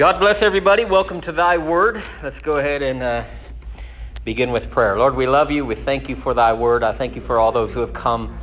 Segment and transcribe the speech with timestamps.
[0.00, 0.86] God bless everybody.
[0.86, 2.02] Welcome to Thy Word.
[2.22, 3.22] Let's go ahead and uh,
[4.24, 4.96] begin with prayer.
[4.96, 5.66] Lord, we love you.
[5.66, 6.82] We thank you for Thy Word.
[6.82, 8.38] I thank you for all those who have come.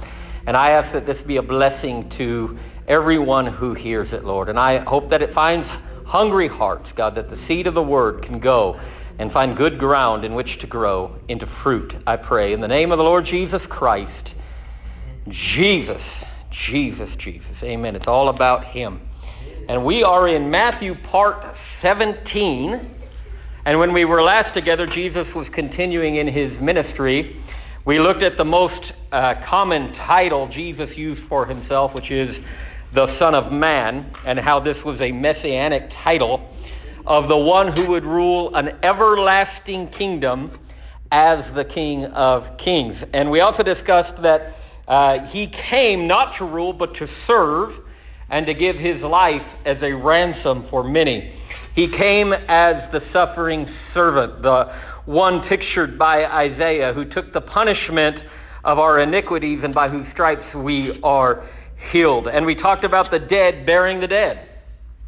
[0.46, 4.50] And I ask that this be a blessing to everyone who hears it, Lord.
[4.50, 5.68] And I hope that it finds
[6.06, 8.80] hungry hearts, God, that the seed of the Word can go
[9.18, 12.54] and find good ground in which to grow into fruit, I pray.
[12.54, 14.36] In the name of the Lord Jesus Christ.
[15.28, 17.64] Jesus, Jesus, Jesus.
[17.64, 17.96] Amen.
[17.96, 19.07] It's all about Him.
[19.68, 22.96] And we are in Matthew part 17.
[23.66, 27.36] And when we were last together, Jesus was continuing in his ministry.
[27.86, 32.40] We looked at the most uh, common title Jesus used for himself, which is
[32.94, 36.50] the Son of Man, and how this was a messianic title
[37.06, 40.52] of the one who would rule an everlasting kingdom
[41.12, 43.04] as the King of Kings.
[43.14, 47.80] And we also discussed that uh, he came not to rule, but to serve
[48.30, 51.34] and to give his life as a ransom for many.
[51.74, 54.74] He came as the suffering servant, the
[55.06, 58.24] one pictured by Isaiah, who took the punishment
[58.64, 61.44] of our iniquities and by whose stripes we are
[61.92, 62.28] healed.
[62.28, 64.48] And we talked about the dead bearing the dead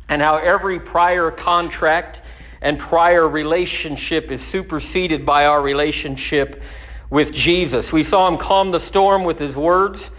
[0.07, 2.21] and how every prior contract
[2.61, 6.61] and prior relationship is superseded by our relationship
[7.09, 7.91] with Jesus.
[7.91, 10.09] We saw him calm the storm with his words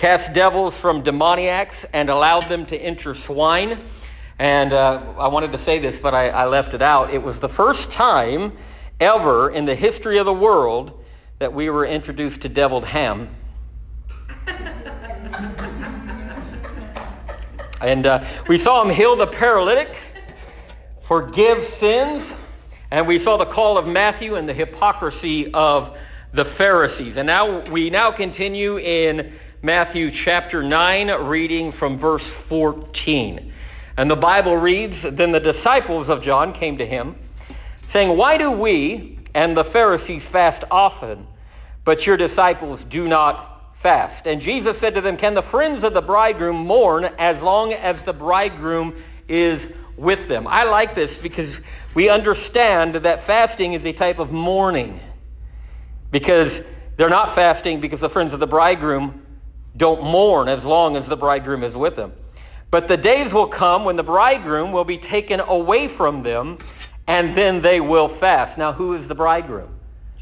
[0.00, 3.78] cast devils from demoniacs and allowed them to enter swine.
[4.38, 7.12] And uh, I wanted to say this, but I, I left it out.
[7.12, 8.56] It was the first time
[8.98, 11.04] ever in the history of the world
[11.38, 13.28] that we were introduced to deviled ham.
[17.82, 19.94] and uh, we saw him heal the paralytic,
[21.02, 22.32] forgive sins,
[22.90, 25.98] and we saw the call of Matthew and the hypocrisy of
[26.32, 27.18] the Pharisees.
[27.18, 33.52] And now we now continue in Matthew chapter 9, reading from verse 14.
[33.98, 37.14] And the Bible reads, Then the disciples of John came to him,
[37.86, 41.26] saying, Why do we and the Pharisees fast often,
[41.84, 44.26] but your disciples do not fast?
[44.26, 48.02] And Jesus said to them, Can the friends of the bridegroom mourn as long as
[48.02, 48.94] the bridegroom
[49.28, 49.66] is
[49.98, 50.46] with them?
[50.46, 51.60] I like this because
[51.92, 55.00] we understand that fasting is a type of mourning.
[56.10, 56.62] Because
[56.96, 59.26] they're not fasting because the friends of the bridegroom
[59.76, 62.12] don't mourn as long as the bridegroom is with them.
[62.70, 66.58] But the days will come when the bridegroom will be taken away from them,
[67.06, 68.58] and then they will fast.
[68.58, 69.70] Now, who is the bridegroom?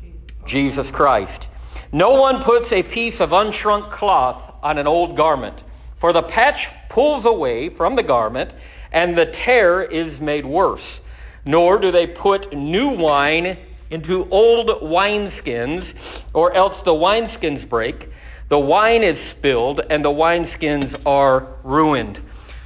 [0.01, 1.49] Jesus, Jesus Christ.
[1.93, 5.59] No one puts a piece of unshrunk cloth on an old garment,
[5.99, 8.53] for the patch pulls away from the garment,
[8.93, 11.01] and the tear is made worse.
[11.45, 13.59] Nor do they put new wine
[13.91, 15.95] into old wineskins,
[16.35, 18.11] or else the wineskins break
[18.49, 22.21] the wine is spilled and the wineskins are ruined.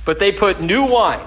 [0.04, 1.26] But they put new wine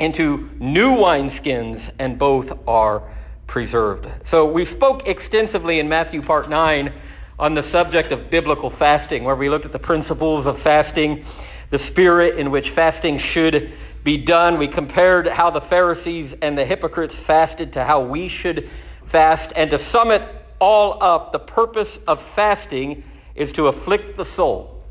[0.00, 3.02] into new wineskins and both are
[3.46, 4.08] preserved.
[4.24, 6.92] So we spoke extensively in Matthew part 9
[7.38, 11.24] on the subject of biblical fasting, where we looked at the principles of fasting,
[11.70, 13.72] the spirit in which fasting should
[14.04, 14.58] be done.
[14.58, 18.68] We compared how the Pharisees and the hypocrites fasted to how we should
[19.06, 19.52] fast.
[19.54, 20.22] And to sum it
[20.60, 23.04] all up, the purpose of fasting
[23.38, 24.82] is to afflict the soul.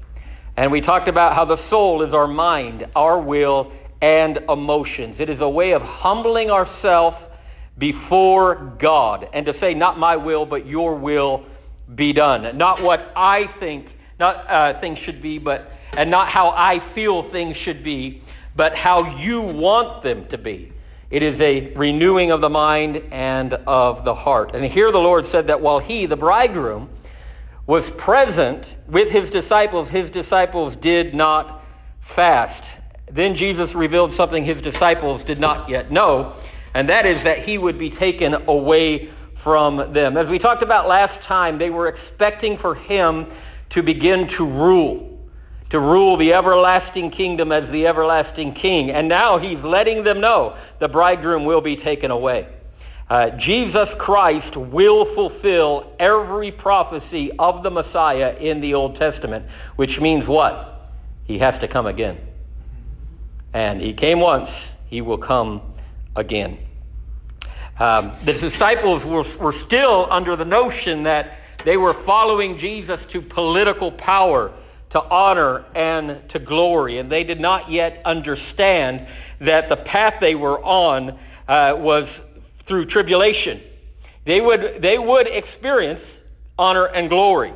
[0.55, 3.71] And we talked about how the soul is our mind, our will,
[4.01, 5.19] and emotions.
[5.19, 7.17] It is a way of humbling ourselves
[7.77, 11.45] before God and to say, not my will, but your will
[11.93, 12.57] be done.
[12.57, 17.23] Not what I think, not uh, things should be, but and not how I feel
[17.23, 18.21] things should be,
[18.55, 20.71] but how you want them to be.
[21.09, 24.53] It is a renewing of the mind and of the heart.
[24.53, 26.89] And here the Lord said that while he, the bridegroom,
[27.67, 31.63] was present with his disciples, his disciples did not
[31.99, 32.63] fast.
[33.11, 36.33] Then Jesus revealed something his disciples did not yet know,
[36.73, 40.17] and that is that he would be taken away from them.
[40.17, 43.27] As we talked about last time, they were expecting for him
[43.69, 45.19] to begin to rule,
[45.69, 48.91] to rule the everlasting kingdom as the everlasting king.
[48.91, 52.47] And now he's letting them know the bridegroom will be taken away.
[53.09, 59.45] Uh, Jesus Christ will fulfill every prophecy of the Messiah in the Old Testament,
[59.77, 60.91] which means what?
[61.23, 62.17] He has to come again.
[63.53, 65.61] And he came once, he will come
[66.15, 66.57] again.
[67.79, 73.21] Um, the disciples were, were still under the notion that they were following Jesus to
[73.21, 74.51] political power,
[74.89, 76.97] to honor, and to glory.
[76.97, 79.07] And they did not yet understand
[79.39, 81.17] that the path they were on
[81.47, 82.21] uh, was
[82.67, 83.61] through tribulation.
[84.25, 86.03] They would, they would experience
[86.59, 87.53] honor and glory,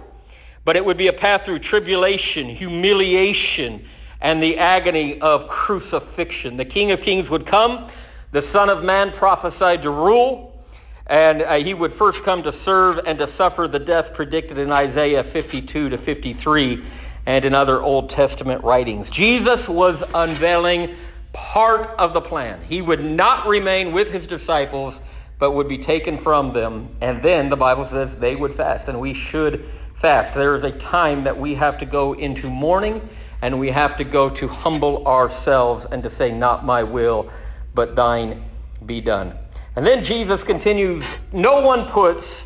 [0.64, 3.86] but it would be a path through tribulation, humiliation,
[4.22, 6.56] and the agony of crucifixion.
[6.56, 7.90] The King of Kings would come,
[8.32, 10.64] The Son of Man prophesied to rule,
[11.08, 14.72] and uh, he would first come to serve and to suffer the death predicted in
[14.72, 16.86] Isaiah 52 to 53
[17.26, 19.10] and in other Old Testament writings.
[19.10, 20.96] Jesus was unveiling
[21.34, 22.62] part of the plan.
[22.64, 25.00] He would not remain with his disciples,
[25.40, 26.90] but would be taken from them.
[27.02, 30.34] And then the Bible says they would fast, and we should fast.
[30.34, 33.08] There is a time that we have to go into mourning,
[33.42, 37.32] and we have to go to humble ourselves and to say, not my will,
[37.74, 38.44] but thine
[38.86, 39.38] be done.
[39.76, 42.44] And then Jesus continues, no one puts,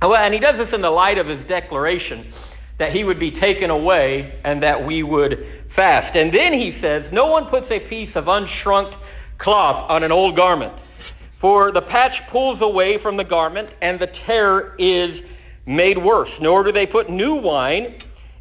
[0.00, 2.32] and he does this in the light of his declaration
[2.78, 6.16] that he would be taken away and that we would fast.
[6.16, 8.96] And then he says, no one puts a piece of unshrunk
[9.36, 10.72] cloth on an old garment,
[11.38, 15.22] for the patch pulls away from the garment and the tear is
[15.66, 16.40] made worse.
[16.40, 17.94] Nor do they put new wine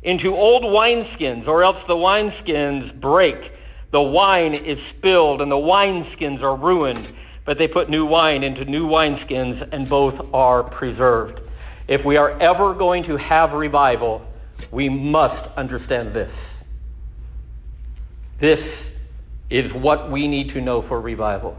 [0.03, 3.51] into old wineskins, or else the wineskins break.
[3.91, 7.11] The wine is spilled and the wineskins are ruined.
[7.43, 11.41] But they put new wine into new wineskins and both are preserved.
[11.87, 14.25] If we are ever going to have revival,
[14.71, 16.54] we must understand this.
[18.39, 18.91] This
[19.49, 21.57] is what we need to know for revival.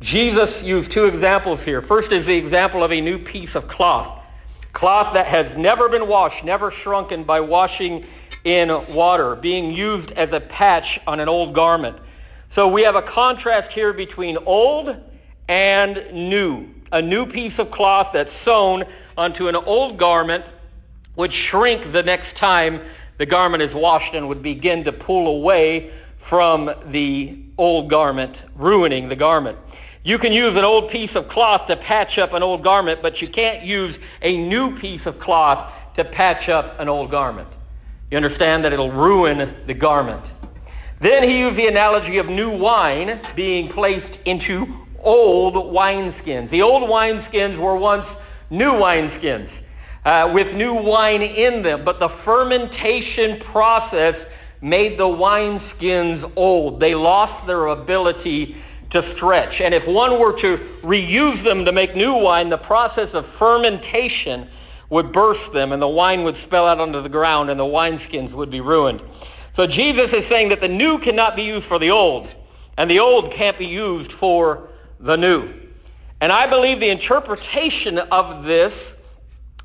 [0.00, 1.80] Jesus used two examples here.
[1.80, 4.20] First is the example of a new piece of cloth.
[4.72, 8.04] Cloth that has never been washed, never shrunken by washing
[8.44, 11.96] in water, being used as a patch on an old garment.
[12.48, 14.96] So we have a contrast here between old
[15.48, 18.84] and new a new piece of cloth that's sewn
[19.16, 20.44] onto an old garment
[21.16, 22.80] would shrink the next time
[23.18, 29.08] the garment is washed and would begin to pull away from the old garment, ruining
[29.08, 29.58] the garment.
[30.04, 33.22] You can use an old piece of cloth to patch up an old garment, but
[33.22, 37.48] you can't use a new piece of cloth to patch up an old garment.
[38.10, 40.32] You understand that it'll ruin the garment.
[41.00, 44.66] Then he used the analogy of new wine being placed into
[45.00, 46.48] old wineskins.
[46.48, 48.14] The old wineskins were once
[48.50, 49.50] new wineskins
[50.04, 54.26] uh, with new wine in them, but the fermentation process
[54.60, 56.80] made the wineskins old.
[56.80, 58.56] They lost their ability
[58.90, 59.60] to stretch.
[59.60, 64.48] And if one were to reuse them to make new wine, the process of fermentation
[64.90, 68.32] would burst them and the wine would spill out onto the ground and the wineskins
[68.32, 69.00] would be ruined.
[69.54, 72.34] So Jesus is saying that the new cannot be used for the old
[72.76, 74.68] and the old can't be used for
[75.00, 75.52] the new.
[76.20, 78.94] And I believe the interpretation of this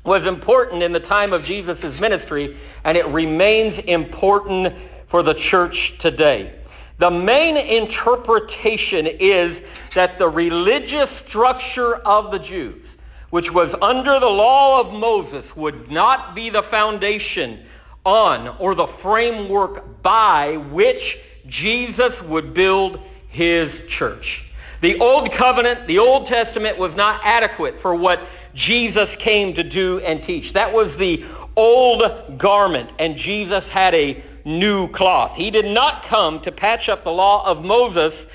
[0.08, 4.74] was important in the time of Jesus' ministry, and it remains important
[5.06, 6.54] for the church today.
[6.98, 9.62] The main interpretation is
[9.94, 12.84] that the religious structure of the Jews,
[13.30, 17.64] which was under the law of Moses, would not be the foundation
[18.04, 24.44] on or the framework by which Jesus would build his church.
[24.80, 28.20] The Old Covenant, the Old Testament was not adequate for what
[28.58, 30.52] Jesus came to do and teach.
[30.52, 31.24] That was the
[31.54, 35.36] old garment, and Jesus had a new cloth.
[35.36, 38.26] He did not come to patch up the law of Moses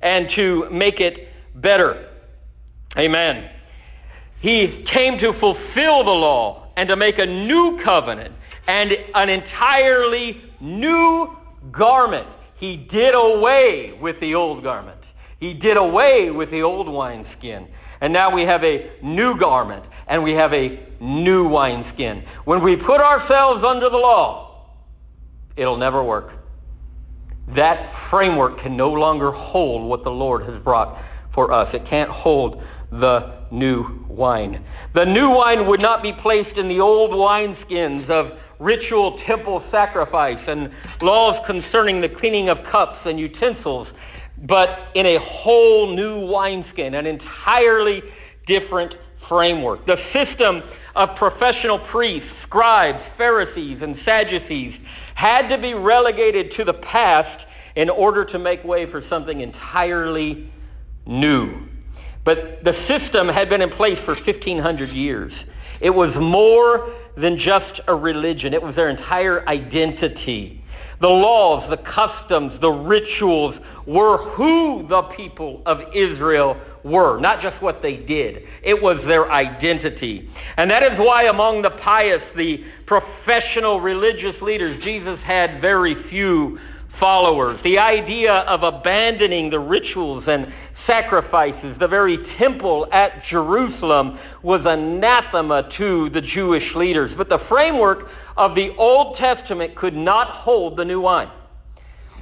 [0.00, 2.08] and to make it better.
[2.96, 3.50] Amen.
[4.38, 8.32] He came to fulfill the law and to make a new covenant
[8.68, 11.36] and an entirely new
[11.72, 12.28] garment.
[12.54, 15.12] He did away with the old garment.
[15.40, 17.66] He did away with the old wineskin.
[18.02, 22.24] And now we have a new garment and we have a new wineskin.
[22.44, 24.66] When we put ourselves under the law,
[25.54, 26.32] it'll never work.
[27.46, 30.98] That framework can no longer hold what the Lord has brought
[31.30, 31.74] for us.
[31.74, 34.64] It can't hold the new wine.
[34.94, 40.48] The new wine would not be placed in the old wineskins of ritual temple sacrifice
[40.48, 43.92] and laws concerning the cleaning of cups and utensils
[44.38, 48.02] but in a whole new wineskin, an entirely
[48.46, 49.86] different framework.
[49.86, 50.62] The system
[50.96, 54.80] of professional priests, scribes, Pharisees, and Sadducees
[55.14, 57.46] had to be relegated to the past
[57.76, 60.50] in order to make way for something entirely
[61.06, 61.68] new.
[62.24, 65.44] But the system had been in place for 1,500 years.
[65.80, 68.54] It was more than just a religion.
[68.54, 70.61] It was their entire identity.
[71.02, 77.60] The laws, the customs, the rituals were who the people of Israel were, not just
[77.60, 78.46] what they did.
[78.62, 80.30] It was their identity.
[80.58, 86.60] And that is why among the pious, the professional religious leaders, Jesus had very few
[87.02, 87.60] followers.
[87.62, 95.64] The idea of abandoning the rituals and sacrifices, the very temple at Jerusalem, was anathema
[95.70, 97.16] to the Jewish leaders.
[97.16, 101.30] But the framework of the Old Testament could not hold the new wine.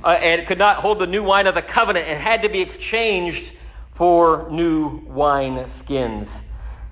[0.05, 2.09] uh, and it could not hold the new wine of the covenant.
[2.09, 3.53] It had to be exchanged
[3.93, 6.43] for new wine skins.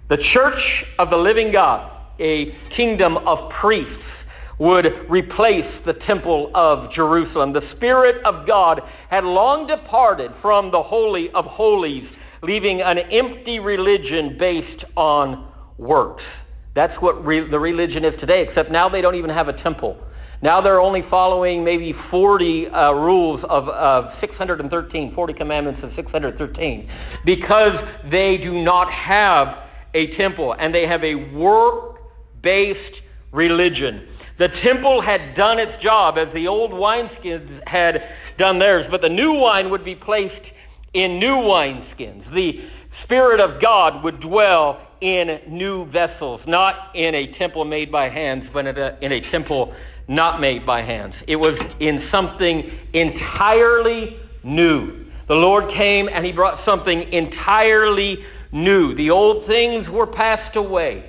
[0.09, 4.27] The church of the living God, a kingdom of priests,
[4.59, 7.53] would replace the temple of Jerusalem.
[7.53, 12.13] The Spirit of God had long departed from the Holy of Holies,
[12.43, 15.49] leaving an empty religion based on
[15.79, 16.43] works.
[16.75, 19.99] That's what re- the religion is today, except now they don't even have a temple.
[20.41, 26.89] Now they're only following maybe 40 uh, rules of, of 613, 40 commandments of 613,
[27.25, 29.59] because they do not have
[29.95, 34.07] a temple and they have a work-based religion.
[34.39, 39.09] The temple had done its job as the old wineskins had done theirs, but the
[39.09, 40.53] new wine would be placed
[40.95, 42.31] in new wineskins.
[42.31, 42.61] The
[42.93, 48.49] Spirit of God would dwell in new vessels, not in a temple made by hands,
[48.53, 49.75] but in a, in a temple
[50.07, 51.23] not made by hands.
[51.27, 55.05] It was in something entirely new.
[55.27, 58.95] The Lord came and he brought something entirely new.
[58.95, 61.08] The old things were passed away.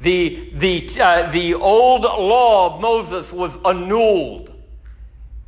[0.00, 4.50] The, the, uh, the old law of Moses was annulled.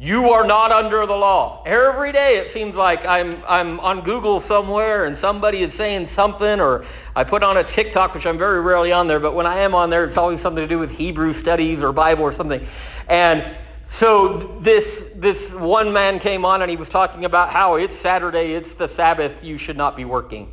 [0.02, 1.62] You are not under the law.
[1.64, 6.60] Every day it seems like I'm, I'm on Google somewhere and somebody is saying something
[6.60, 9.58] or I put on a TikTok, which I'm very rarely on there, but when I
[9.58, 12.66] am on there, it's always something to do with Hebrew studies or Bible or something.
[13.08, 13.44] And
[13.86, 18.54] so this, this one man came on and he was talking about how it's Saturday,
[18.54, 20.52] it's the Sabbath, you should not be working.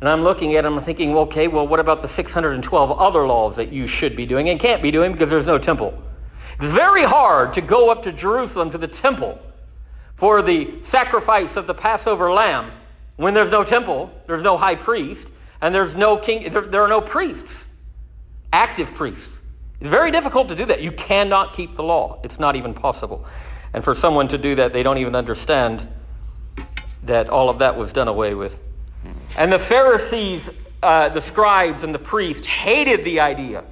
[0.00, 3.56] And I'm looking at and thinking, well, okay, well, what about the 612 other laws
[3.56, 6.00] that you should be doing and can't be doing because there's no temple?
[6.60, 9.38] It's very hard to go up to Jerusalem to the temple
[10.16, 12.70] for the sacrifice of the Passover lamb
[13.16, 15.26] when there's no temple, there's no high priest,
[15.60, 17.64] and there's no king, there, there are no priests,
[18.52, 19.28] active priests.
[19.80, 20.82] It's very difficult to do that.
[20.82, 22.20] You cannot keep the law.
[22.24, 23.24] It's not even possible.
[23.74, 25.86] And for someone to do that, they don't even understand
[27.04, 28.58] that all of that was done away with.
[29.36, 30.50] And the Pharisees,
[30.82, 33.64] uh, the scribes, and the priests hated the idea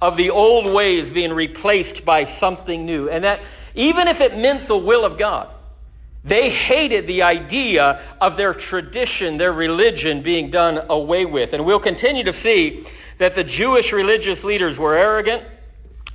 [0.00, 3.08] of the old ways being replaced by something new.
[3.08, 3.40] And that
[3.74, 5.48] even if it meant the will of God,
[6.24, 11.52] they hated the idea of their tradition, their religion being done away with.
[11.52, 12.86] And we'll continue to see
[13.18, 15.42] that the Jewish religious leaders were arrogant,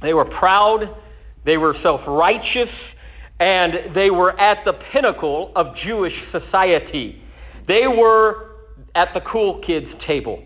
[0.01, 0.95] they were proud,
[1.43, 2.95] they were self-righteous,
[3.39, 7.21] and they were at the pinnacle of Jewish society.
[7.65, 8.46] They were
[8.95, 10.43] at the cool kids table.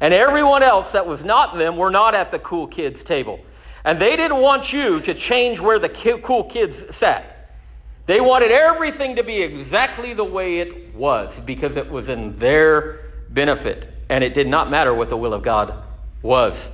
[0.00, 3.40] And everyone else that was not them were not at the cool kids table.
[3.84, 7.50] And they didn't want you to change where the cool kids sat.
[8.06, 13.00] They wanted everything to be exactly the way it was because it was in their
[13.30, 13.88] benefit.
[14.08, 15.74] And it did not matter what the will of God
[16.22, 16.68] was.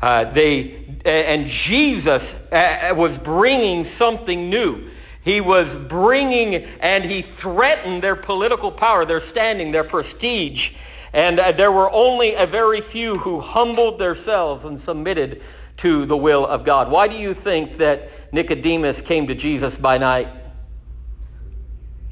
[0.00, 4.90] Uh, they and Jesus uh, was bringing something new.
[5.26, 10.70] He was bringing and he threatened their political power, their standing, their prestige.
[11.12, 15.42] And uh, there were only a very few who humbled themselves and submitted
[15.78, 16.92] to the will of God.
[16.92, 20.28] Why do you think that Nicodemus came to Jesus by night?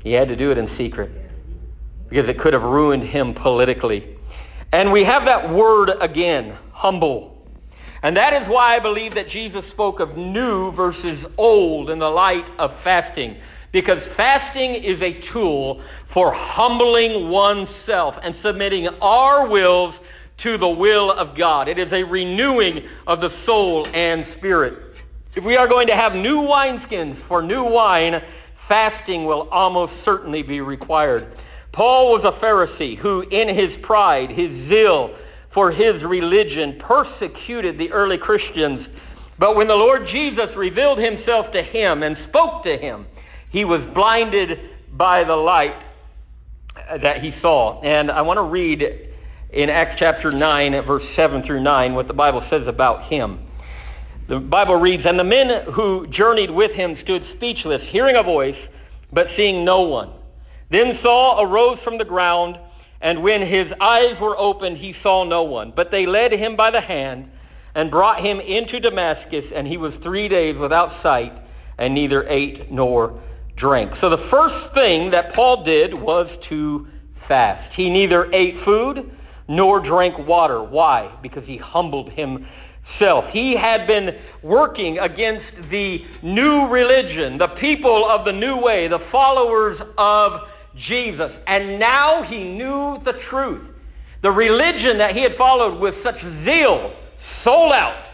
[0.02, 1.12] He had to do it in secret
[2.09, 4.16] because it could have ruined him politically.
[4.73, 7.34] And we have that word again, humble.
[8.04, 12.11] And that is why I believe that Jesus spoke of new versus old in the
[12.11, 13.38] light of fasting.
[13.73, 20.00] Because fasting is a tool for humbling oneself and submitting our wills
[20.37, 21.66] to the will of God.
[21.66, 25.02] It is a renewing of the soul and spirit.
[25.34, 28.23] If we are going to have new wineskins for new wine,
[28.68, 31.26] fasting will almost certainly be required.
[31.73, 35.16] Paul was a Pharisee who, in his pride, his zeal
[35.54, 38.88] for his religion, persecuted the early Christians.
[39.38, 43.06] But when the Lord Jesus revealed himself to him and spoke to him,
[43.50, 44.58] he was blinded
[44.96, 45.76] by the light
[46.96, 47.80] that he saw.
[47.82, 49.11] And I want to read
[49.50, 53.38] in Acts chapter 9, verse 7 through 9, what the Bible says about him.
[54.26, 58.68] The Bible reads, And the men who journeyed with him stood speechless, hearing a voice,
[59.12, 60.11] but seeing no one.
[60.70, 62.58] Then Saul arose from the ground,
[63.04, 65.75] and when his eyes were opened, he saw no one.
[65.76, 67.30] But they led him by the hand
[67.75, 71.37] and brought him into Damascus, and he was three days without sight,
[71.76, 73.20] and neither ate nor
[73.56, 73.94] drank.
[73.94, 77.75] So the first thing that Paul did was to fast.
[77.75, 79.14] He neither ate food
[79.49, 80.62] nor drank water.
[80.62, 81.11] Why?
[81.20, 83.28] Because he humbled himself.
[83.28, 88.99] He had been working against the new religion, the people of the new way, the
[88.99, 91.38] followers of Jesus.
[91.47, 93.71] And now he knew the truth.
[94.23, 98.04] The religion that he had followed with such zeal sold out.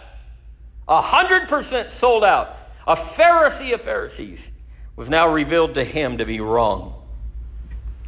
[0.88, 2.56] A hundred percent sold out.
[2.86, 4.40] A Pharisee of Pharisees
[4.96, 6.94] was now revealed to him to be wrong.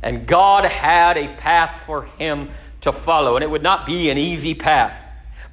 [0.02, 4.18] And God had a path for him to follow, and it would not be an
[4.18, 4.92] easy path.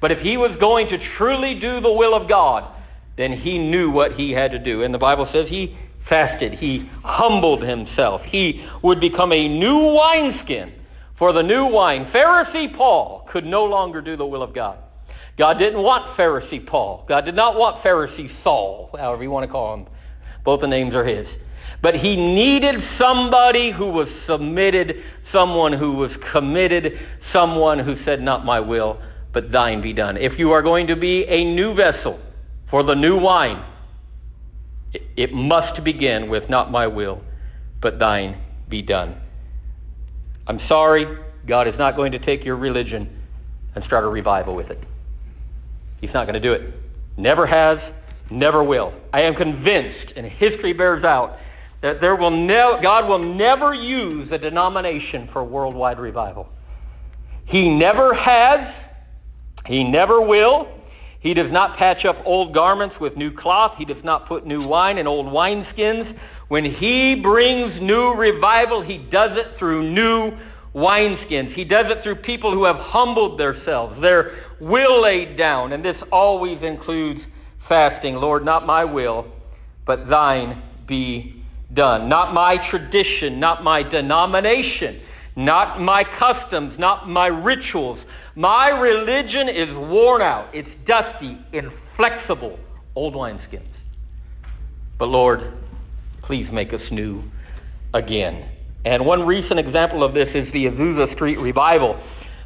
[0.00, 2.64] But if he was going to truly do the will of God,
[3.16, 4.82] then he knew what he had to do.
[4.82, 6.52] And the Bible says he fasted.
[6.54, 8.24] He humbled himself.
[8.24, 10.72] He would become a new wineskin
[11.14, 12.06] for the new wine.
[12.06, 14.78] Pharisee Paul could no longer do the will of God.
[15.36, 17.04] God didn't want Pharisee Paul.
[17.08, 19.86] God did not want Pharisee Saul, however you want to call him.
[20.44, 21.36] Both the names are his.
[21.82, 28.44] But he needed somebody who was submitted, someone who was committed, someone who said, not
[28.44, 29.00] my will,
[29.32, 30.16] but thine be done.
[30.16, 32.20] If you are going to be a new vessel
[32.66, 33.62] for the new wine,
[34.92, 37.22] it must begin with not my will,
[37.80, 38.36] but thine
[38.68, 39.20] be done.
[40.46, 41.06] I'm sorry,
[41.46, 43.08] God is not going to take your religion
[43.74, 44.82] and start a revival with it.
[46.00, 46.74] He's not going to do it.
[47.16, 47.92] Never has,
[48.30, 48.92] never will.
[49.12, 51.38] I am convinced, and history bears out,
[51.80, 56.48] that there will ne- God will never use a denomination for worldwide revival.
[57.44, 58.84] He never has,
[59.66, 60.68] he never will.
[61.20, 63.76] He does not patch up old garments with new cloth.
[63.76, 66.16] He does not put new wine in old wineskins.
[66.48, 70.32] When he brings new revival, he does it through new
[70.74, 71.50] wineskins.
[71.50, 75.72] He does it through people who have humbled themselves, their will laid down.
[75.72, 78.16] And this always includes fasting.
[78.16, 79.30] Lord, not my will,
[79.84, 81.42] but thine be
[81.74, 82.08] done.
[82.08, 85.00] Not my tradition, not my denomination,
[85.36, 88.04] not my customs, not my rituals.
[88.34, 90.48] My religion is worn out.
[90.52, 92.58] It's dusty, inflexible,
[92.94, 93.62] old wineskins.
[94.98, 95.52] But Lord,
[96.22, 97.22] please make us new
[97.94, 98.44] again.
[98.84, 101.98] And one recent example of this is the Azusa Street Revival.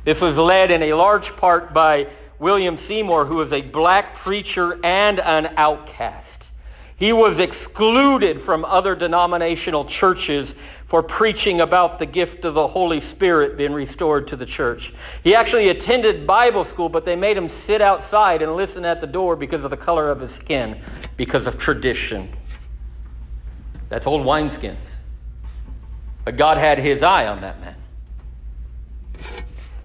[0.04, 2.06] This was led in a large part by
[2.38, 6.48] William Seymour, who was a black preacher and an outcast.
[6.96, 10.54] He was excluded from other denominational churches
[10.94, 14.94] for preaching about the gift of the Holy Spirit being restored to the church.
[15.24, 19.06] He actually attended Bible school, but they made him sit outside and listen at the
[19.08, 20.80] door because of the color of his skin,
[21.16, 22.32] because of tradition.
[23.88, 24.76] That's old wineskins.
[26.24, 27.74] But God had his eye on that man.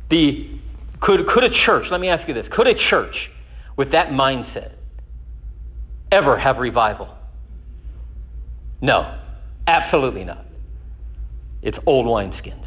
[0.09, 0.47] The,
[0.99, 3.31] could, could a church, let me ask you this, could a church
[3.77, 4.73] with that mindset
[6.11, 7.09] ever have revival?
[8.79, 9.17] No,
[9.65, 10.45] absolutely not.
[11.61, 12.65] It's old wineskins.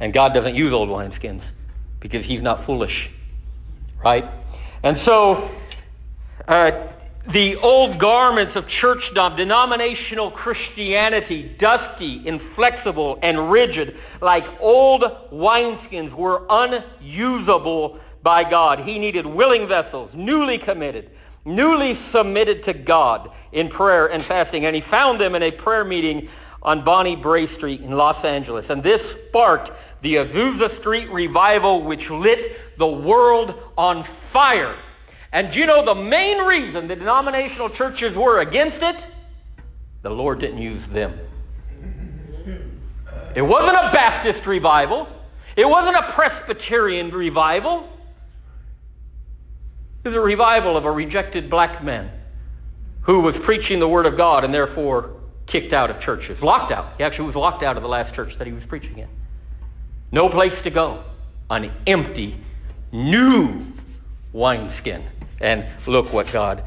[0.00, 1.44] And God doesn't use old wineskins
[2.00, 3.10] because he's not foolish.
[4.02, 4.28] Right?
[4.82, 5.50] And so
[6.48, 6.88] uh,
[7.28, 16.42] the old garments of churchdom, denominational Christianity, dusty, inflexible, and rigid, like old wineskins, were
[16.50, 18.80] unusable by God.
[18.80, 21.10] He needed willing vessels, newly committed,
[21.46, 24.66] newly submitted to God in prayer and fasting.
[24.66, 26.28] And he found them in a prayer meeting
[26.64, 28.70] on Bonnie Brae Street in Los Angeles.
[28.70, 34.74] And this sparked the Azusa Street revival, which lit the world on fire.
[35.32, 39.06] And you know the main reason the denominational churches were against it?
[40.02, 41.18] The Lord didn't use them.
[43.34, 45.08] It wasn't a Baptist revival.
[45.56, 47.88] It wasn't a Presbyterian revival.
[50.04, 52.10] It was a revival of a rejected black man
[53.00, 55.10] who was preaching the Word of God and therefore
[55.46, 56.42] kicked out of churches.
[56.42, 56.94] Locked out.
[56.98, 59.08] He actually was locked out of the last church that he was preaching in.
[60.12, 61.04] No place to go.
[61.50, 62.36] An empty,
[62.92, 63.60] new
[64.32, 65.04] wineskin.
[65.40, 66.64] And look what God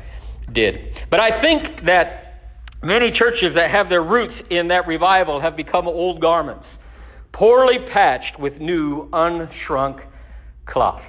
[0.52, 1.02] did.
[1.10, 2.42] But I think that
[2.84, 6.68] many churches that have their roots in that revival have become old garments,
[7.32, 10.02] poorly patched with new, unshrunk
[10.66, 11.04] cloth.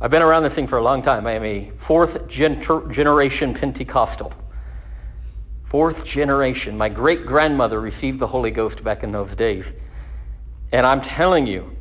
[0.00, 1.26] I've been around this thing for a long time.
[1.26, 4.32] I am a fourth generation Pentecostal.
[5.74, 6.78] Fourth generation.
[6.78, 9.66] My great grandmother received the Holy Ghost back in those days.
[10.70, 11.76] And I'm telling you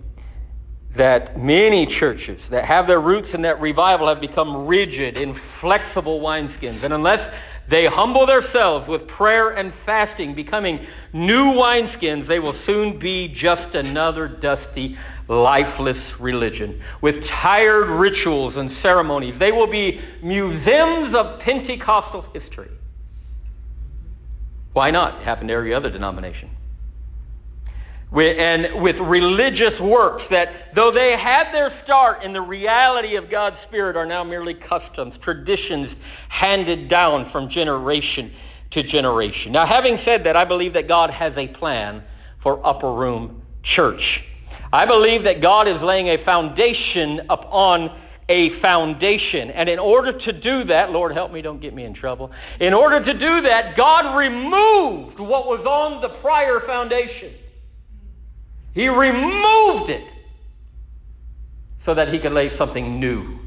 [0.96, 6.82] that many churches that have their roots in that revival have become rigid, inflexible wineskins.
[6.82, 7.32] And unless
[7.68, 13.76] they humble themselves with prayer and fasting, becoming new wineskins, they will soon be just
[13.76, 19.38] another dusty lifeless religion with tired rituals and ceremonies.
[19.38, 22.72] They will be museums of Pentecostal history.
[24.74, 25.22] Why not?
[25.22, 26.50] It happened to every other denomination.
[28.16, 33.60] And with religious works that, though they had their start in the reality of God's
[33.60, 35.96] Spirit, are now merely customs, traditions
[36.30, 38.32] handed down from generation
[38.70, 39.52] to generation.
[39.52, 42.04] Now, having said that, I believe that God has a plan
[42.38, 44.26] for Upper Room Church.
[44.72, 47.92] I believe that God is laying a foundation upon
[48.30, 49.52] a foundation.
[49.52, 52.32] And in order to do that, Lord help me, don't get me in trouble.
[52.60, 57.34] In order to do that, God removed what was on the prior foundation.
[58.74, 60.12] He removed it
[61.84, 63.40] so that he could lay something new.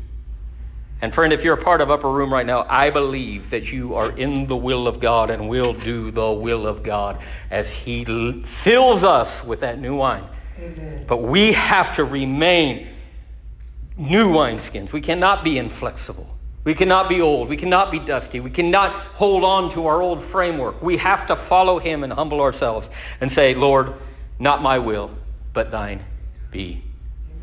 [1.03, 3.95] And friend, if you're a part of Upper Room right now, I believe that you
[3.95, 7.19] are in the will of God and will do the will of God
[7.51, 8.05] as he
[8.45, 10.25] fills us with that new wine.
[10.59, 11.05] Amen.
[11.07, 12.89] But we have to remain
[13.97, 14.93] new wineskins.
[14.93, 16.29] We cannot be inflexible.
[16.65, 17.49] We cannot be old.
[17.49, 18.41] We cannot be dusty.
[18.41, 20.83] We cannot hold on to our old framework.
[20.83, 23.95] We have to follow him and humble ourselves and say, Lord,
[24.39, 25.11] not my will,
[25.53, 26.05] but thine
[26.51, 26.83] be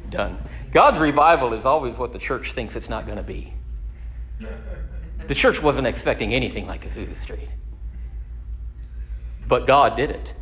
[0.10, 0.38] done.
[0.72, 3.54] God's revival is always what the church thinks it's not going to be.
[5.28, 7.48] The church wasn't expecting anything like Azusa Street.
[9.48, 10.34] But God did it.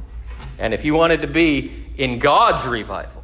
[0.58, 3.21] And if you wanted to be in God's revival,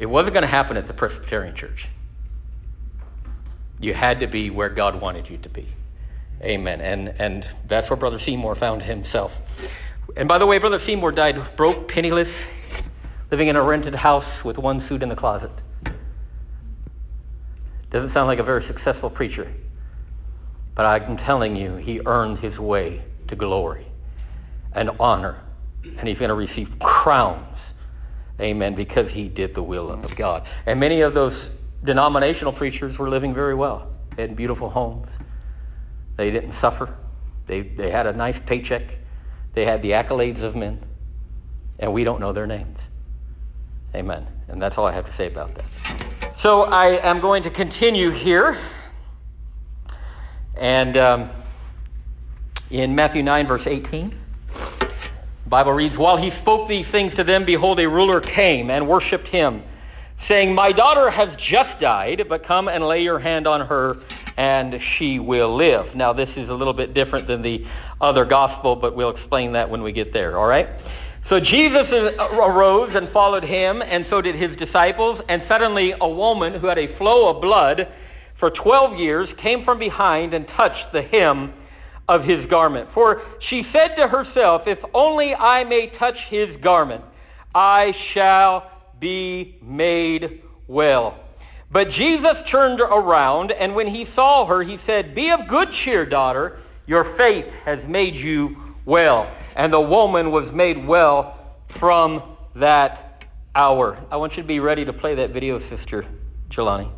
[0.00, 1.86] it wasn't going to happen at the Presbyterian Church.
[3.78, 5.68] You had to be where God wanted you to be.
[6.42, 6.80] Amen.
[6.80, 9.36] And, and that's where Brother Seymour found himself.
[10.16, 12.44] And by the way, Brother Seymour died broke, penniless,
[13.30, 15.52] living in a rented house with one suit in the closet.
[17.90, 19.52] Doesn't sound like a very successful preacher.
[20.74, 23.84] But I'm telling you, he earned his way to glory
[24.72, 25.36] and honor.
[25.84, 27.69] And he's going to receive crowns.
[28.40, 28.74] Amen.
[28.74, 30.46] Because he did the will of God.
[30.66, 31.50] And many of those
[31.84, 33.90] denominational preachers were living very well.
[34.16, 35.08] They had beautiful homes.
[36.16, 36.94] They didn't suffer.
[37.46, 38.82] They, they had a nice paycheck.
[39.54, 40.82] They had the accolades of men.
[41.78, 42.78] And we don't know their names.
[43.94, 44.26] Amen.
[44.48, 45.64] And that's all I have to say about that.
[46.36, 48.58] So I am going to continue here.
[50.56, 51.30] And um,
[52.70, 54.14] in Matthew 9, verse 18,
[54.78, 54.89] the
[55.50, 59.26] Bible reads, While he spoke these things to them, behold, a ruler came and worshipped
[59.26, 59.64] him,
[60.16, 63.98] saying, My daughter has just died, but come and lay your hand on her,
[64.36, 65.96] and she will live.
[65.96, 67.66] Now, this is a little bit different than the
[68.00, 70.68] other gospel, but we'll explain that when we get there, all right?
[71.24, 75.20] So Jesus arose and followed him, and so did his disciples.
[75.28, 77.88] And suddenly a woman who had a flow of blood
[78.34, 81.52] for 12 years came from behind and touched the hem
[82.10, 82.90] of his garment.
[82.90, 87.04] For she said to herself, If only I may touch his garment,
[87.54, 91.18] I shall be made well.
[91.72, 96.04] But Jesus turned around, and when he saw her, he said, Be of good cheer,
[96.04, 96.58] daughter.
[96.86, 101.36] Your faith has made you well and the woman was made well
[101.68, 102.22] from
[102.54, 103.98] that hour.
[104.10, 106.06] I want you to be ready to play that video, Sister
[106.50, 106.90] Jelani.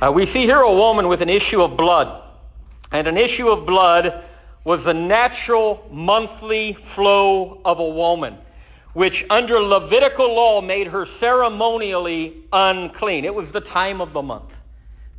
[0.00, 2.22] Uh, we see here a woman with an issue of blood.
[2.90, 4.24] And an issue of blood
[4.68, 8.36] was the natural monthly flow of a woman,
[8.92, 13.24] which under Levitical law made her ceremonially unclean.
[13.24, 14.52] It was the time of the month.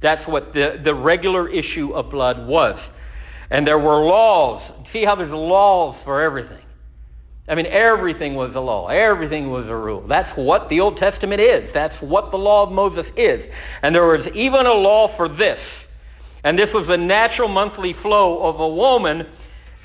[0.01, 2.79] That's what the, the regular issue of blood was.
[3.49, 4.61] And there were laws.
[4.85, 6.61] See how there's laws for everything.
[7.47, 8.89] I mean, everything was a law.
[8.89, 10.01] Everything was a rule.
[10.01, 11.71] That's what the Old Testament is.
[11.71, 13.47] That's what the law of Moses is.
[13.81, 15.85] And there was even a law for this.
[16.43, 19.25] And this was the natural monthly flow of a woman.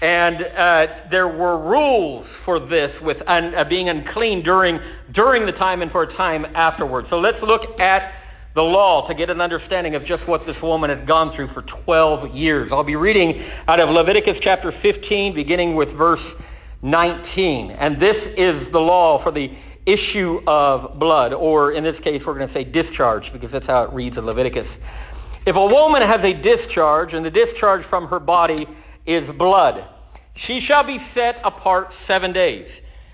[0.04, 4.78] And uh, there were rules for this with un- uh, being unclean during,
[5.12, 7.08] during the time and for a time afterwards.
[7.08, 8.12] So let's look at
[8.52, 11.62] the law to get an understanding of just what this woman had gone through for
[11.62, 12.70] 12 years.
[12.70, 16.34] I'll be reading out of Leviticus chapter 15, beginning with verse
[16.82, 17.70] 19.
[17.70, 19.52] And this is the law for the
[19.86, 23.84] issue of blood, or in this case, we're going to say discharge, because that's how
[23.84, 24.78] it reads in Leviticus.
[25.46, 28.66] If a woman has a discharge, and the discharge from her body
[29.06, 29.86] is blood,
[30.34, 32.68] she shall be set apart seven days,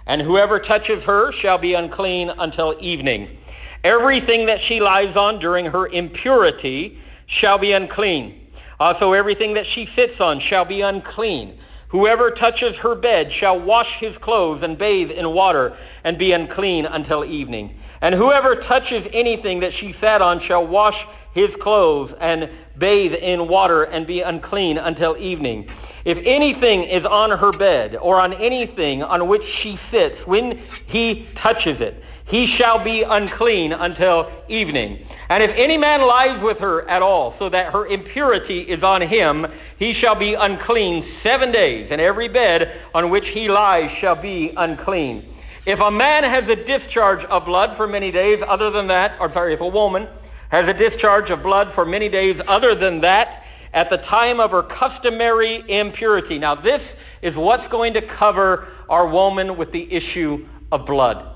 [0.07, 3.37] and whoever touches her shall be unclean until evening.
[3.85, 8.47] Everything that she lies on during her impurity shall be unclean.
[8.79, 11.59] Also everything that she sits on shall be unclean.
[11.89, 16.87] Whoever touches her bed shall wash his clothes and bathe in water and be unclean
[16.87, 17.77] until evening.
[18.01, 23.49] And whoever touches anything that she sat on shall wash his clothes and bathe in
[23.49, 25.69] water and be unclean until evening.
[26.05, 31.27] If anything is on her bed or on anything on which she sits, when he
[31.35, 35.05] touches it, he shall be unclean until evening.
[35.29, 39.03] And if any man lies with her at all, so that her impurity is on
[39.03, 39.47] him,
[39.79, 44.53] he shall be unclean seven days, and every bed on which he lies shall be
[44.57, 45.35] unclean.
[45.67, 49.31] If a man has a discharge of blood for many days other than that, or
[49.31, 50.07] sorry, if a woman
[50.51, 53.40] has a discharge of blood for many days other than that,
[53.73, 56.39] at the time of her customary impurity.
[56.39, 61.27] Now this is what's going to cover our woman with the issue of blood.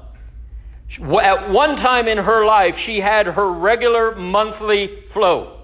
[1.22, 5.60] At one time in her life, she had her regular monthly flow.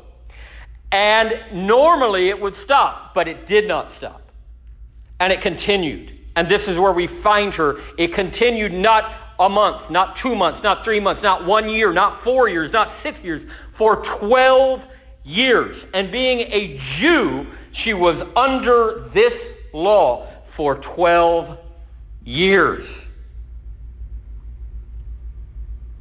[0.93, 4.23] And normally it would stop, but it did not stop.
[5.21, 6.19] And it continued.
[6.37, 7.79] And this is where we find her.
[7.99, 12.23] It continued not a month, not two months, not three months, not one year, not
[12.23, 13.43] four years, not six years,
[13.75, 14.85] for 12
[15.25, 15.87] years.
[15.95, 21.59] And being a Jew, she was under this law for 12
[22.25, 22.87] years.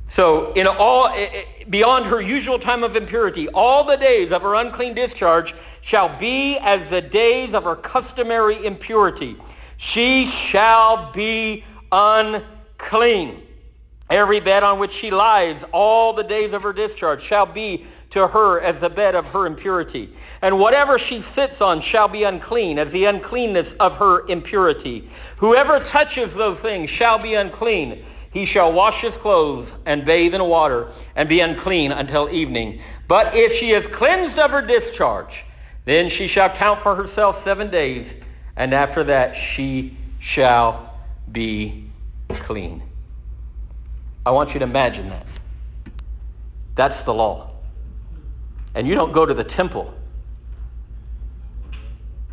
[0.10, 4.42] So, in all, eh, eh, beyond her usual time of impurity, all the days of
[4.42, 9.38] her unclean discharge shall be as the days of her customary impurity.
[9.78, 13.44] She shall be unclean.
[14.10, 18.28] Every bed on which she lies all the days of her discharge shall be to
[18.28, 20.14] her as the bed of her impurity.
[20.42, 25.10] And whatever she sits on shall be unclean, as the uncleanness of her impurity.
[25.38, 28.04] Whoever touches those things shall be unclean.
[28.32, 32.82] He shall wash his clothes and bathe in water and be unclean until evening.
[33.08, 35.46] But if she is cleansed of her discharge,
[35.86, 38.14] then she shall count for herself seven days,
[38.56, 40.94] and after that she shall
[41.32, 41.90] be
[42.30, 42.84] clean.
[44.26, 45.26] I want you to imagine that.
[46.76, 47.49] That's the law.
[48.76, 49.94] And you don't go to the temple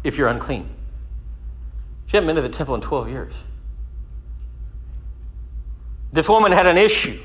[0.05, 0.69] if you're unclean.
[2.07, 3.35] She hadn't been to the temple in 12 years.
[6.13, 7.21] This woman had an issue,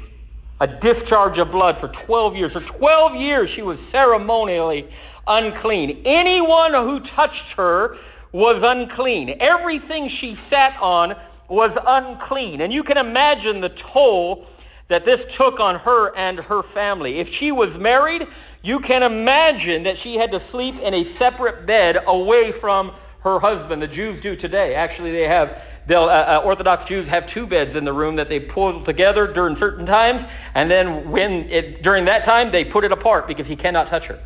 [0.60, 2.54] a discharge of blood for 12 years.
[2.54, 4.90] For 12 years she was ceremonially
[5.28, 6.02] unclean.
[6.06, 7.98] Anyone who touched her
[8.32, 9.38] was unclean.
[9.40, 11.16] Everything she sat on
[11.48, 12.62] was unclean.
[12.62, 14.48] And you can imagine the toll
[14.88, 17.20] that this took on her and her family.
[17.20, 18.28] If she was married,
[18.62, 23.40] you can imagine that she had to sleep in a separate bed away from her
[23.40, 23.82] husband.
[23.82, 24.76] The Jews do today.
[24.76, 28.30] Actually, they have They'll, uh, uh, Orthodox Jews have two beds in the room that
[28.30, 32.84] they pull together during certain times, and then when it, during that time they put
[32.84, 34.20] it apart because he cannot touch her.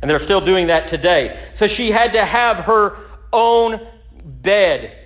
[0.00, 1.38] And they're still doing that today.
[1.52, 2.96] So she had to have her
[3.32, 3.86] own
[4.24, 4.96] bed.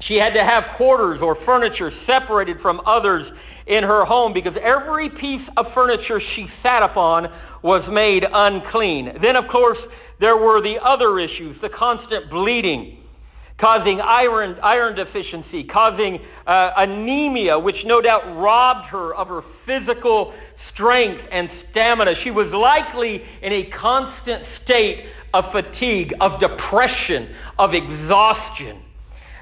[0.00, 3.30] She had to have quarters or furniture separated from others
[3.66, 7.30] in her home because every piece of furniture she sat upon
[7.64, 9.16] was made unclean.
[9.20, 12.98] Then, of course, there were the other issues, the constant bleeding
[13.56, 20.34] causing iron, iron deficiency, causing uh, anemia, which no doubt robbed her of her physical
[20.56, 22.14] strength and stamina.
[22.14, 28.80] She was likely in a constant state of fatigue, of depression, of exhaustion.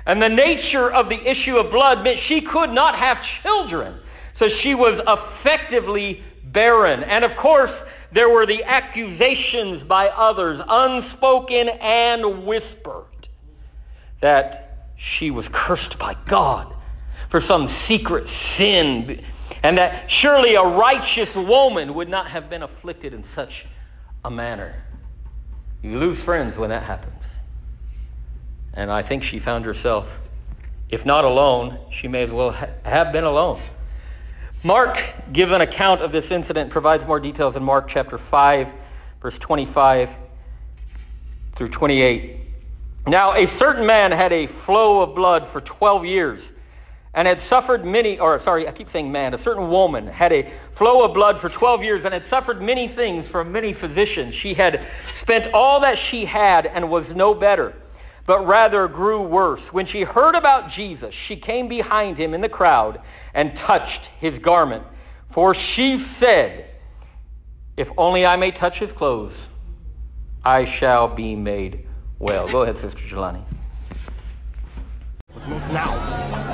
[0.06, 3.98] And the nature of the issue of blood meant she could not have children.
[4.34, 7.02] So she was effectively barren.
[7.04, 13.06] And of course, there were the accusations by others, unspoken and whispered
[14.20, 16.72] that she was cursed by God
[17.30, 19.24] for some secret sin,
[19.62, 23.66] and that surely a righteous woman would not have been afflicted in such
[24.24, 24.74] a manner.
[25.82, 27.24] You lose friends when that happens.
[28.74, 30.20] And I think she found herself,
[30.90, 33.60] if not alone, she may as well ha- have been alone.
[34.64, 38.68] Mark gives an account of this incident, provides more details in Mark chapter 5,
[39.20, 40.10] verse 25
[41.56, 42.38] through 28.
[43.08, 46.52] Now, a certain man had a flow of blood for 12 years
[47.14, 50.48] and had suffered many, or sorry, I keep saying man, a certain woman had a
[50.76, 54.32] flow of blood for 12 years and had suffered many things from many physicians.
[54.32, 57.74] She had spent all that she had and was no better,
[58.26, 59.72] but rather grew worse.
[59.72, 63.00] When she heard about Jesus, she came behind him in the crowd
[63.34, 64.84] and touched his garment.
[65.30, 66.66] For she said,
[67.76, 69.48] if only I may touch his clothes,
[70.44, 71.86] I shall be made
[72.18, 72.48] well.
[72.48, 73.42] Go ahead, Sister Jelani.
[75.48, 76.51] Now.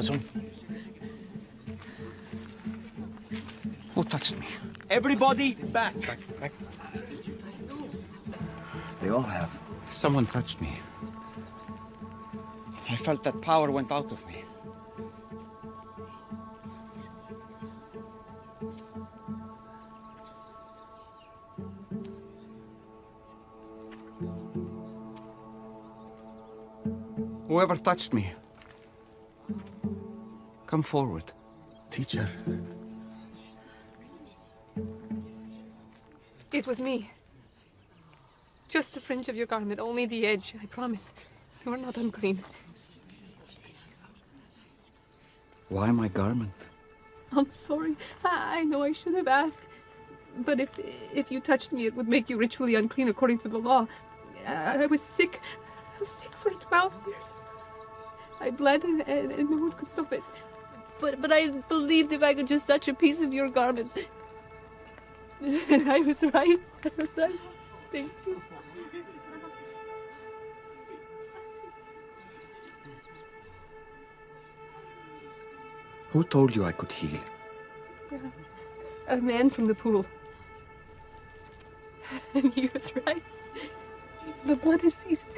[0.00, 0.24] What's wrong?
[3.94, 4.46] Who touched me?
[4.88, 5.94] Everybody back.
[9.02, 9.50] They all have.
[9.90, 10.72] Someone touched me.
[12.88, 14.42] I felt that power went out of me.
[27.48, 28.32] Whoever touched me,
[30.70, 31.24] come forward.
[31.90, 32.28] Teacher,
[36.52, 37.10] It was me.
[38.68, 41.12] Just the fringe of your garment, only the edge, I promise.
[41.64, 42.42] You are not unclean.
[45.68, 46.58] Why my garment?
[47.32, 47.96] I'm sorry.
[48.24, 49.68] I, I know I should have asked.
[50.38, 50.70] But if
[51.14, 53.86] if you touched me, it would make you ritually unclean according to the law.
[54.46, 55.40] I, I was sick.
[55.96, 57.32] I was sick for 12 years.
[58.40, 60.22] I bled and, and, and no one could stop it.
[61.00, 63.90] But but I believed if I could just touch a piece of your garment.
[65.40, 66.60] And I was right.
[66.84, 67.40] I was right.
[67.92, 68.42] Thank you.
[76.12, 77.20] Who told you I could heal?
[79.08, 80.04] A man from the pool.
[82.34, 83.22] And he was right.
[84.44, 85.28] The blood has ceased.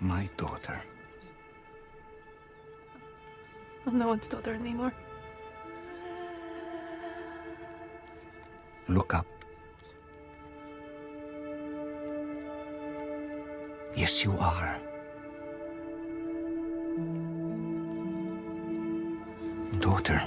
[0.00, 0.80] My daughter.
[3.86, 4.94] I'm no one's daughter anymore.
[8.88, 9.26] Look up.
[13.94, 14.78] Yes, you are.
[19.80, 20.22] Daughter.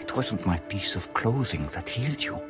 [0.00, 2.40] It wasn't my piece of clothing that healed you.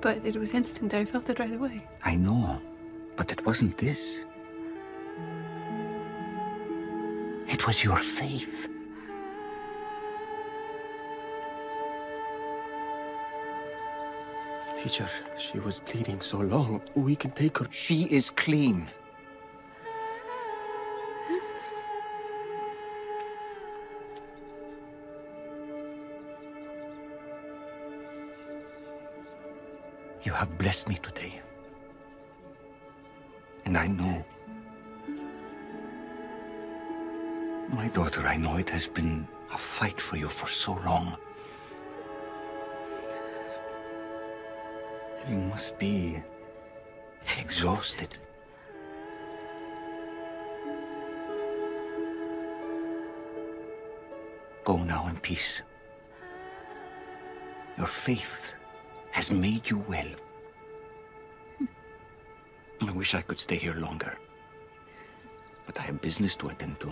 [0.00, 0.94] But it was instant.
[0.94, 1.84] I felt it right away.
[2.04, 2.60] I know,
[3.16, 4.26] but it wasn't this.
[7.48, 8.68] It was your faith.
[14.78, 16.80] teacher, she was bleeding so long.
[16.94, 17.66] We can take her.
[17.70, 18.86] She is clean.
[30.58, 31.40] Blessed me today.
[33.64, 34.24] And I know.
[37.70, 41.16] My daughter, I know it has been a fight for you for so long.
[45.28, 46.20] You must be
[47.38, 48.18] exhausted.
[54.64, 55.62] Go now in peace.
[57.76, 58.54] Your faith
[59.12, 60.08] has made you well.
[62.88, 64.16] I wish I could stay here longer.
[65.66, 66.90] But I have business to attend to.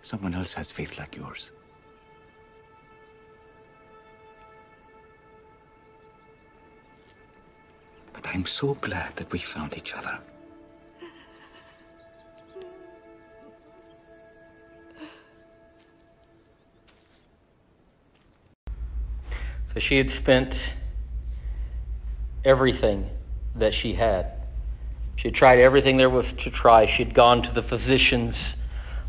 [0.00, 1.52] Someone else has faith like yours.
[8.14, 10.18] But I'm so glad that we found each other.
[19.74, 20.72] So she had spent
[22.46, 23.10] everything
[23.56, 24.32] that she had.
[25.16, 26.86] She had tried everything there was to try.
[26.86, 28.56] She had gone to the physicians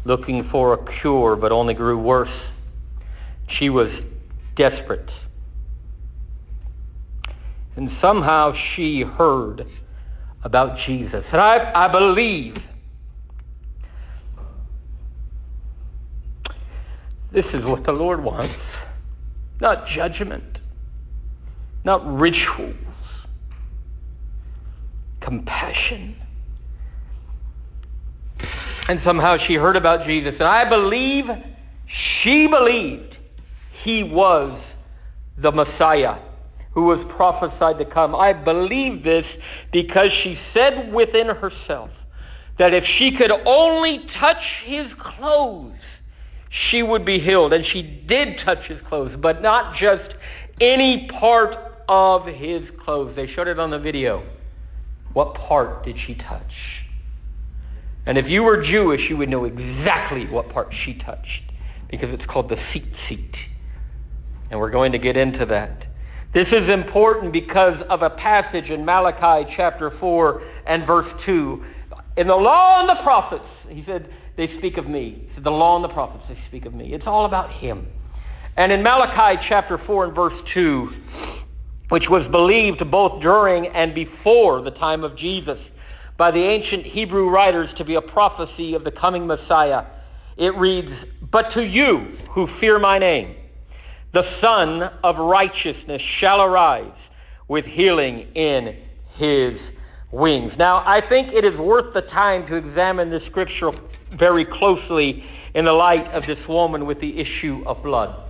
[0.03, 2.51] looking for a cure, but only grew worse.
[3.47, 4.01] She was
[4.53, 5.13] desperate.
[7.75, 9.65] And somehow she heard
[10.43, 11.34] about Jesus.
[11.34, 12.55] And I, I believe
[17.31, 18.77] this is what the Lord wants.
[19.60, 20.62] Not judgment,
[21.84, 22.75] not rituals,
[25.25, 26.15] compassion.
[28.88, 30.35] And somehow she heard about Jesus.
[30.35, 31.31] And I believe
[31.88, 33.17] she believed
[33.83, 34.75] he was
[35.38, 36.17] the Messiah
[36.73, 38.13] who was prophesied to come.
[38.13, 39.39] I believe this
[39.71, 41.89] because she said within herself
[42.57, 45.79] that if she could only touch his clothes,
[46.49, 47.51] she would be healed.
[47.51, 50.13] And she did touch his clothes, but not just
[50.61, 51.57] any part
[51.89, 53.15] of his clothes.
[53.15, 54.23] They showed it on the video.
[55.15, 56.86] What part did she touch?
[58.06, 61.54] And if you were Jewish, you would know exactly what part she touched
[61.87, 63.37] because it's called the tzitzit.
[64.52, 65.87] And we're going to get into that.
[66.33, 71.63] This is important because of a passage in Malachi chapter 4 and verse 2.
[72.17, 75.23] In the law and the prophets, he said, they speak of me.
[75.27, 76.92] He said, the law and the prophets, they speak of me.
[76.92, 77.87] It's all about him.
[78.58, 80.94] And in Malachi chapter 4 and verse 2,
[81.90, 85.69] which was believed both during and before the time of Jesus
[86.17, 89.86] by the ancient Hebrew writers to be a prophecy of the coming Messiah,
[90.38, 93.36] it reads, But to you who fear my name,
[94.12, 97.10] the Sun of righteousness shall arise
[97.48, 98.77] with healing in
[99.15, 99.71] his
[100.12, 100.58] wings.
[100.58, 103.71] Now, I think it is worth the time to examine this scripture
[104.12, 108.25] very closely in the light of this woman with the issue of blood.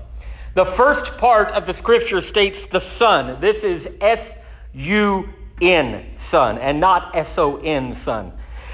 [0.56, 3.42] The first part of the scripture states the Son.
[3.42, 5.26] This is S-U-N,
[6.16, 8.32] Son, and not S-O-N, Son.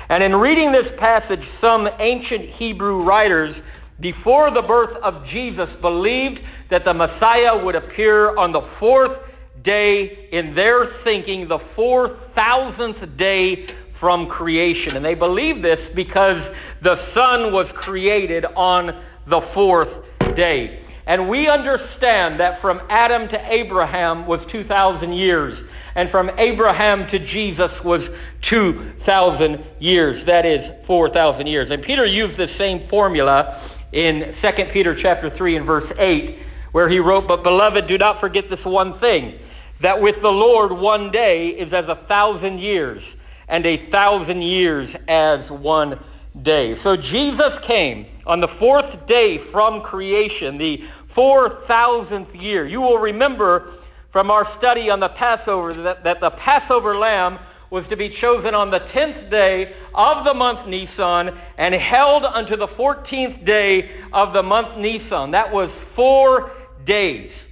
[0.09, 3.63] And in reading this passage, some ancient Hebrew writers
[3.99, 9.17] before the birth of Jesus believed that the Messiah would appear on the fourth
[9.63, 14.95] day in their thinking, the 4,000th day from creation.
[14.95, 16.51] And they believed this because
[16.81, 20.03] the sun was created on the fourth
[20.35, 20.80] day.
[21.07, 25.63] And we understand that from Adam to Abraham was 2,000 years,
[25.95, 28.09] and from Abraham to Jesus was
[28.41, 30.23] 2,000 years.
[30.25, 31.71] That is 4,000 years.
[31.71, 33.59] And Peter used the same formula
[33.91, 36.39] in 2 Peter chapter 3 and verse 8,
[36.71, 39.39] where he wrote, But beloved, do not forget this one thing,
[39.79, 43.03] that with the Lord one day is as a thousand years,
[43.47, 45.99] and a thousand years as one
[46.41, 46.75] day.
[46.75, 52.65] So Jesus came on the fourth day from creation, the 4,000th year.
[52.65, 53.71] You will remember
[54.11, 58.53] from our study on the Passover that, that the Passover lamb was to be chosen
[58.53, 64.33] on the 10th day of the month Nisan and held unto the 14th day of
[64.33, 65.31] the month Nisan.
[65.31, 66.51] That was four
[66.85, 67.45] days.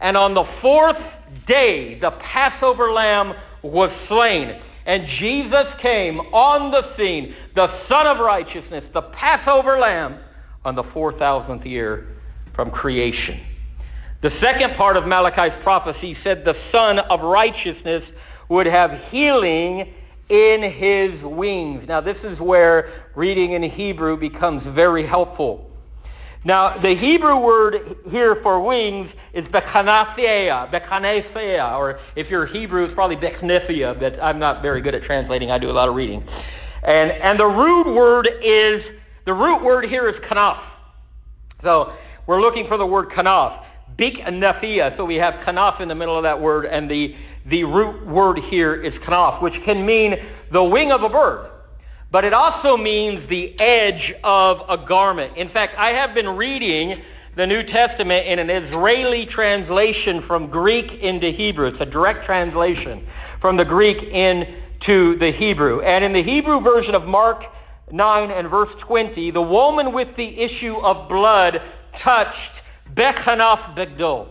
[0.00, 1.02] And on the fourth
[1.46, 4.60] day, the Passover lamb was slain.
[4.86, 10.18] And Jesus came on the scene, the Son of Righteousness, the Passover Lamb,
[10.64, 12.06] on the 4,000th year
[12.52, 13.38] from creation.
[14.20, 18.12] The second part of Malachi's prophecy said the Son of Righteousness
[18.48, 19.92] would have healing
[20.28, 21.86] in his wings.
[21.86, 25.70] Now this is where reading in Hebrew becomes very helpful.
[26.46, 32.94] Now, the Hebrew word here for wings is bekanathea, bekanathea, or if you're Hebrew, it's
[32.94, 35.50] probably beknithia, but I'm not very good at translating.
[35.50, 36.22] I do a lot of reading.
[36.84, 38.92] And, and the root word is,
[39.24, 40.58] the root word here is kanaf.
[41.64, 41.92] So
[42.28, 43.64] we're looking for the word kanaf.
[43.98, 47.16] Beknathia, so we have kanaf in the middle of that word, and the,
[47.46, 51.50] the root word here is kanaf, which can mean the wing of a bird
[52.10, 55.36] but it also means the edge of a garment.
[55.36, 57.00] In fact, I have been reading
[57.34, 61.66] the New Testament in an Israeli translation from Greek into Hebrew.
[61.66, 63.06] It's a direct translation
[63.40, 65.80] from the Greek into the Hebrew.
[65.80, 67.46] And in the Hebrew version of Mark
[67.90, 71.60] 9 and verse 20, the woman with the issue of blood
[71.92, 72.62] touched
[72.94, 74.28] Bechanaf Begdo.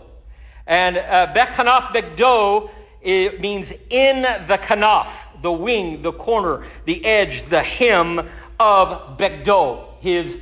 [0.66, 2.70] And uh, Bechanaf Begdo
[3.06, 5.06] it means in the kanaf
[5.46, 8.18] the wing, the corner, the edge, the hem
[8.58, 10.36] of Begdo, his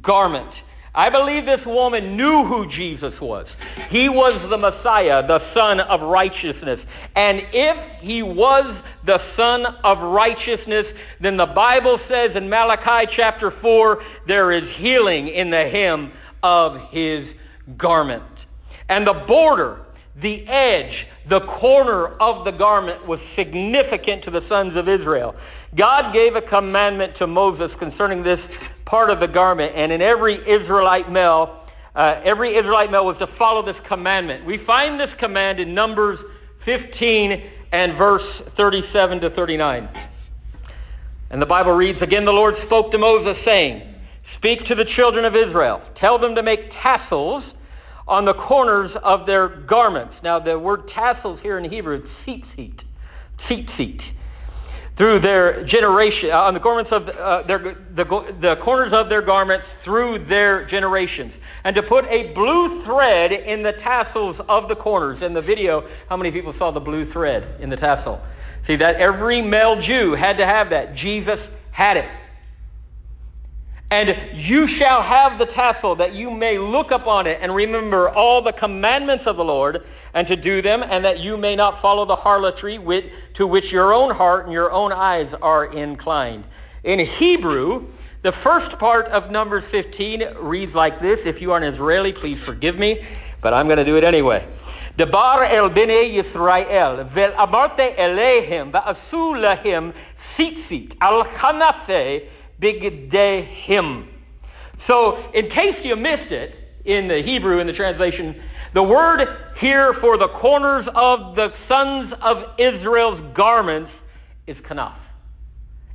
[0.00, 0.62] garment.
[0.94, 3.54] I believe this woman knew who Jesus was.
[3.90, 6.86] He was the Messiah, the Son of Righteousness.
[7.16, 13.50] And if he was the Son of Righteousness, then the Bible says in Malachi chapter
[13.50, 17.34] 4, there is healing in the hem of his
[17.76, 18.46] garment.
[18.88, 19.82] And the border,
[20.16, 25.36] the edge, the corner of the garment was significant to the sons of Israel.
[25.74, 28.48] God gave a commandment to Moses concerning this
[28.86, 31.62] part of the garment, and in every Israelite male,
[31.94, 34.44] uh, every Israelite male was to follow this commandment.
[34.44, 36.20] We find this command in Numbers
[36.60, 37.42] 15
[37.72, 39.88] and verse 37 to 39.
[41.28, 43.82] And the Bible reads, Again the Lord spoke to Moses, saying,
[44.22, 45.82] Speak to the children of Israel.
[45.94, 47.54] Tell them to make tassels
[48.08, 50.22] on the corners of their garments.
[50.22, 52.84] Now, the word tassels here in Hebrew tzitzit,
[53.38, 54.12] tzitzit.
[54.94, 59.20] Through their generation, uh, on the garments of uh, their, the, the corners of their
[59.20, 61.34] garments through their generations.
[61.64, 65.20] And to put a blue thread in the tassels of the corners.
[65.20, 68.22] In the video, how many people saw the blue thread in the tassel?
[68.66, 70.94] See that every male Jew had to have that.
[70.94, 72.08] Jesus had it.
[73.91, 78.41] And you shall have the tassel that you may look upon it and remember all
[78.41, 79.83] the commandments of the Lord
[80.13, 82.79] and to do them, and that you may not follow the harlotry
[83.33, 86.45] to which your own heart and your own eyes are inclined.
[86.83, 87.87] In Hebrew,
[88.21, 91.19] the first part of Numbers 15 reads like this.
[91.25, 93.03] If you are an Israeli, please forgive me,
[93.41, 94.45] but I'm going to do it anyway.
[94.97, 102.19] דבר אל בני ישראל, ואמרת אליהם, ועשו להם ציצית על כנפי
[102.60, 104.08] him.
[104.78, 108.40] So, in case you missed it in the Hebrew, in the translation,
[108.72, 109.26] the word
[109.56, 114.02] here for the corners of the sons of Israel's garments
[114.46, 114.94] is kanaf.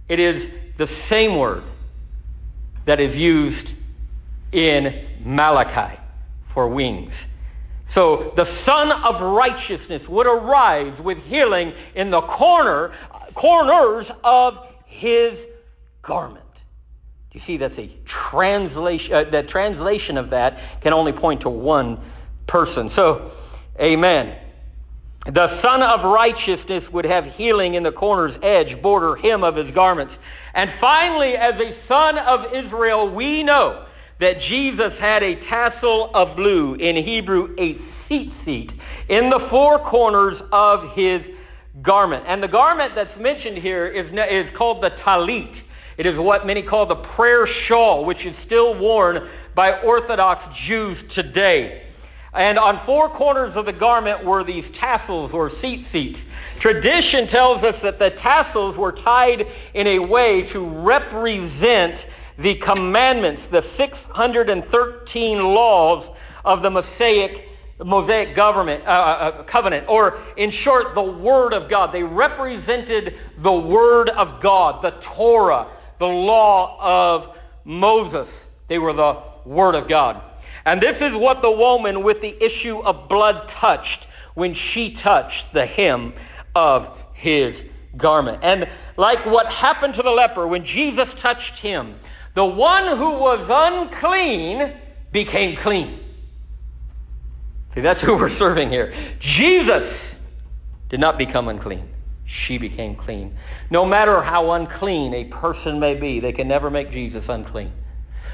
[0.10, 0.48] It is
[0.78, 1.64] the same word
[2.86, 3.74] that is used
[4.52, 5.98] in Malachi
[6.48, 7.28] for wings.
[7.88, 12.92] So the Son of Righteousness would arise with healing in the corner
[13.34, 15.46] corners of his
[16.02, 16.44] garment.
[17.34, 19.14] You see, that's a translation.
[19.14, 22.00] Uh, the translation of that can only point to one
[22.46, 22.90] person.
[22.90, 23.32] So,
[23.80, 24.38] amen.
[25.28, 29.72] The Son of Righteousness would have healing in the corner's edge, border, hem of his
[29.72, 30.18] garments.
[30.56, 33.86] And finally, as a son of Israel, we know
[34.18, 38.74] that Jesus had a tassel of blue, in Hebrew, a tzitzit,
[39.10, 41.32] in the four corners of his
[41.82, 42.24] garment.
[42.28, 45.62] And the garment that's mentioned here is, is called the talit.
[45.98, 51.04] It is what many call the prayer shawl, which is still worn by Orthodox Jews
[51.04, 51.84] today.
[52.34, 56.24] And on four corners of the garment were these tassels or tzitzits.
[56.60, 63.48] Tradition tells us that the tassels were tied in a way to represent the commandments,
[63.48, 66.10] the 613 laws
[66.46, 67.50] of the Mosaic
[67.84, 71.92] Mosaic government, uh, uh, uh, covenant, or in short, the Word of God.
[71.92, 75.66] They represented the Word of God, the Torah,
[76.02, 78.46] the law of Moses.
[78.68, 80.22] They were the Word of God.
[80.66, 85.54] And this is what the woman with the issue of blood touched when she touched
[85.54, 86.14] the hem
[86.56, 87.64] of his
[87.98, 88.40] garment.
[88.42, 91.96] And like what happened to the leper when Jesus touched him,
[92.34, 94.74] the one who was unclean
[95.12, 96.00] became clean.
[97.76, 98.94] See, that's who we're serving here.
[99.20, 100.16] Jesus
[100.90, 101.91] did not become unclean.
[102.32, 103.36] She became clean.
[103.70, 107.74] No matter how unclean a person may be, they can never make Jesus unclean.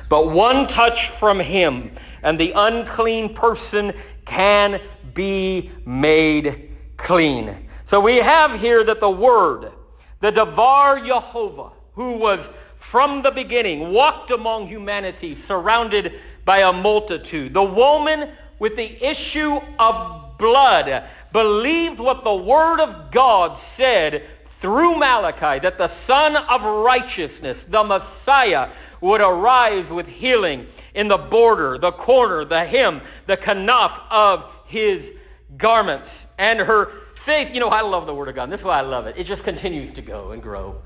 [0.07, 1.91] But one touch from him
[2.21, 3.93] and the unclean person
[4.23, 4.79] can
[5.15, 7.67] be made clean.
[7.87, 9.71] So we have here that the Word,
[10.19, 17.55] the Devar Yehovah, who was from the beginning, walked among humanity, surrounded by a multitude.
[17.55, 18.29] The woman
[18.59, 21.03] with the issue of blood
[21.37, 24.23] believed what the Word of God said
[24.59, 28.69] through Malachi, that the Son of Righteousness, the Messiah,
[29.01, 30.65] would arise with healing
[30.95, 35.11] in the border, the corner, the hem, the kanaf of his
[35.59, 36.09] garments.
[36.39, 38.49] And her faith, you know, I love the Word of God.
[38.49, 39.13] This is why I love it.
[39.15, 40.81] It just continues to go and grow.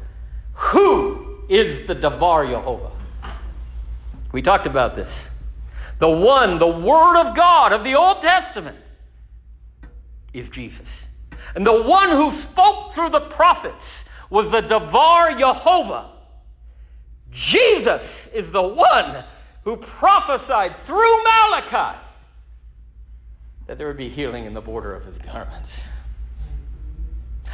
[0.52, 2.92] Who is the Devar Yehovah?
[4.34, 5.30] We talked about this.
[6.00, 8.76] The one, the Word of God of the Old Testament
[10.34, 10.88] is Jesus.
[11.56, 16.10] And the one who spoke through the prophets was the Devar Yehovah.
[17.32, 18.04] Jesus
[18.34, 19.24] is the one
[19.64, 21.98] who prophesied through Malachi
[23.68, 25.72] that there would be healing in the border of his garments.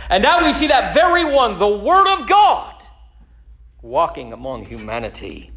[0.10, 2.82] And now we see that very one, the Word of God,
[3.82, 5.52] walking among humanity.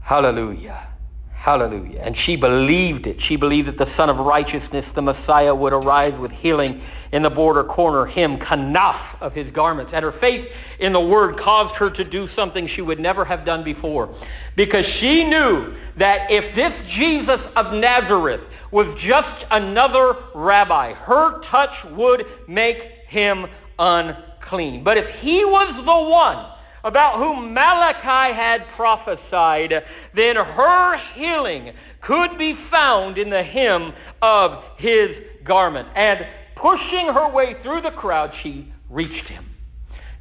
[0.00, 0.88] Hallelujah.
[1.36, 2.00] Hallelujah.
[2.00, 3.20] And she believed it.
[3.20, 6.80] She believed that the Son of Righteousness, the Messiah, would arise with healing
[7.12, 9.92] in the border corner, him, kanaf of his garments.
[9.92, 13.44] And her faith in the Word caused her to do something she would never have
[13.44, 14.12] done before.
[14.56, 18.40] Because she knew that if this Jesus of Nazareth
[18.72, 23.46] was just another rabbi, her touch would make him
[23.78, 24.82] unclean.
[24.82, 26.44] But if he was the one
[26.84, 34.64] about whom Malachi had prophesied, then her healing could be found in the hem of
[34.76, 35.88] his garment.
[35.94, 39.44] And pushing her way through the crowd, she reached him.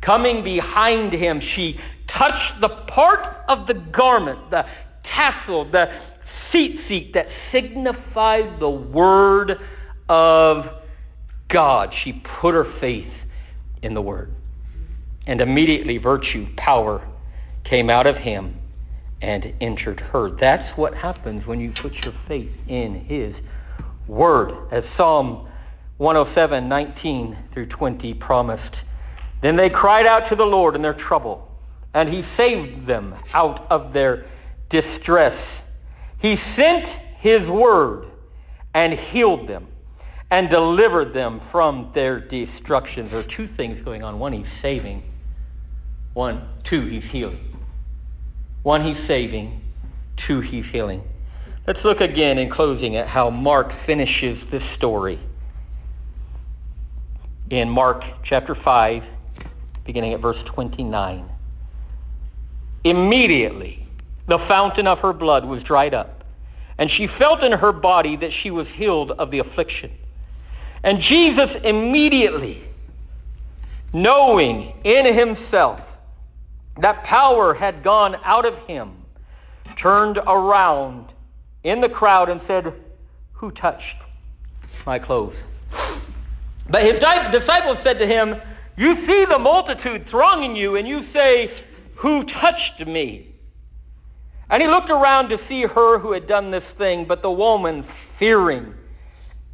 [0.01, 4.65] Coming behind him, she touched the part of the garment, the
[5.03, 5.91] tassel, the
[6.25, 9.59] tzitzit that signified the word
[10.09, 10.69] of
[11.47, 11.93] God.
[11.93, 13.13] She put her faith
[13.81, 14.33] in the word.
[15.27, 17.01] And immediately virtue, power
[17.63, 18.59] came out of him
[19.21, 20.29] and entered her.
[20.29, 23.41] That's what happens when you put your faith in his
[24.07, 24.55] word.
[24.69, 25.47] As Psalm
[25.97, 28.83] 107, 19 through 20 promised.
[29.41, 31.49] Then they cried out to the Lord in their trouble,
[31.93, 34.25] and he saved them out of their
[34.69, 35.63] distress.
[36.19, 38.07] He sent his word
[38.73, 39.67] and healed them
[40.31, 43.07] and delivered them from their destruction.
[43.09, 44.19] There are two things going on.
[44.19, 45.03] One, he's saving
[46.15, 47.57] one, two, he's healing.
[48.63, 49.61] One, he's saving.
[50.15, 51.03] Two, he's healing.
[51.67, 55.19] Let's look again in closing at how Mark finishes this story.
[57.49, 59.03] In Mark chapter 5,
[59.83, 61.29] beginning at verse 29.
[62.85, 63.85] Immediately,
[64.27, 66.23] the fountain of her blood was dried up,
[66.77, 69.91] and she felt in her body that she was healed of the affliction.
[70.81, 72.63] And Jesus immediately,
[73.91, 75.91] knowing in himself
[76.77, 78.93] that power had gone out of him,
[79.75, 81.07] turned around
[81.63, 82.73] in the crowd and said,
[83.33, 83.97] Who touched
[84.85, 85.43] my clothes?
[86.69, 88.41] But his disciples said to him,
[88.75, 91.51] You see the multitude thronging you, and you say,
[91.95, 93.31] Who touched me?
[94.49, 97.83] And he looked around to see her who had done this thing, but the woman,
[97.83, 98.73] fearing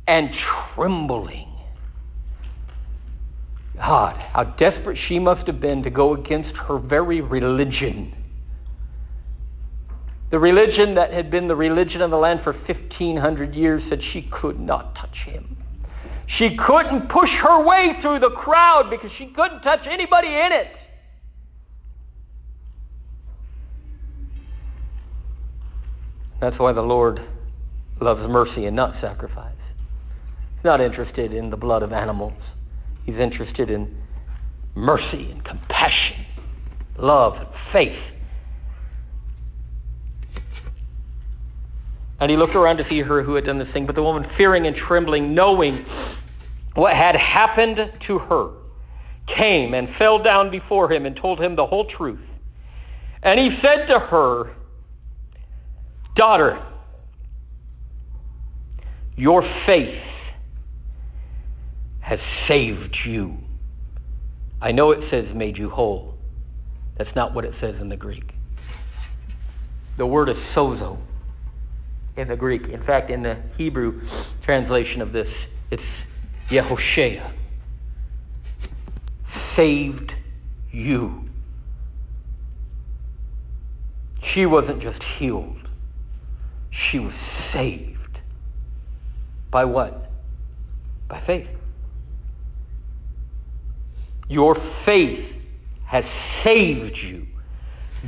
[0.07, 1.50] and trembling,
[3.81, 8.15] God, how desperate she must have been to go against her very religion.
[10.29, 14.21] The religion that had been the religion of the land for 1,500 years said she
[14.21, 15.57] could not touch him.
[16.27, 20.85] She couldn't push her way through the crowd because she couldn't touch anybody in it.
[26.39, 27.19] That's why the Lord
[27.99, 29.73] loves mercy and not sacrifice.
[30.55, 32.55] He's not interested in the blood of animals.
[33.05, 33.95] He's interested in
[34.75, 36.17] mercy and compassion,
[36.97, 38.13] love and faith.
[42.19, 44.23] And he looked around to see her who had done this thing, but the woman,
[44.23, 45.85] fearing and trembling, knowing
[46.75, 48.51] what had happened to her,
[49.25, 52.27] came and fell down before him and told him the whole truth.
[53.23, 54.51] And he said to her,
[56.13, 56.61] Daughter,
[59.15, 60.10] your faith
[62.11, 63.37] has saved you.
[64.61, 66.13] I know it says made you whole.
[66.97, 68.33] That's not what it says in the Greek.
[69.95, 70.97] The word is sozo
[72.17, 72.67] in the Greek.
[72.67, 74.01] In fact, in the Hebrew
[74.41, 75.85] translation of this, it's
[76.49, 77.21] Yehoshea.
[79.23, 80.13] Saved
[80.69, 81.29] you.
[84.21, 85.69] She wasn't just healed.
[86.71, 88.19] She was saved.
[89.49, 90.11] By what?
[91.07, 91.60] By faith.
[94.31, 95.45] Your faith
[95.83, 97.27] has saved you.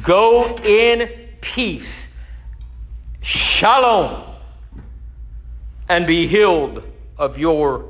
[0.02, 1.12] Go in
[1.42, 2.08] peace.
[3.20, 4.24] Shalom.
[5.90, 6.82] And be healed
[7.18, 7.90] of your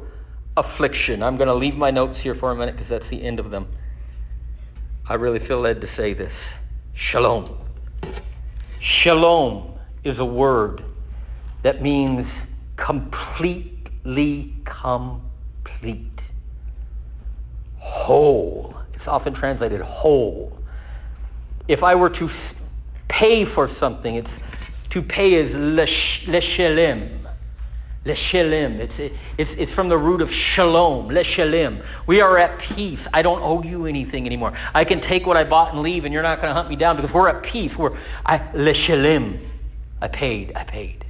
[0.58, 1.22] affliction.
[1.22, 3.52] I'm going to leave my notes here for a minute because that's the end of
[3.52, 3.68] them.
[5.08, 6.56] I really feel led to say this.
[6.96, 7.56] Shalom.
[8.80, 10.84] Shalom is a word
[11.62, 16.23] that means completely complete
[17.84, 18.74] whole.
[18.94, 20.58] It's often translated whole.
[21.68, 22.30] If I were to
[23.10, 24.40] pay for something, it's
[24.92, 27.20] to pay is leshelim.
[28.06, 28.80] Leshelim.
[28.80, 31.84] It's, it's, it's from the root of shalom, leshelim.
[32.08, 33.06] We are at peace.
[33.14, 34.54] I don't owe you anything anymore.
[34.74, 36.76] I can take what I bought and leave, and you're not going to hunt me
[36.76, 37.78] down because we're at peace.
[37.78, 39.40] We're I, leshelim.
[40.02, 40.54] I paid.
[40.56, 41.06] I paid.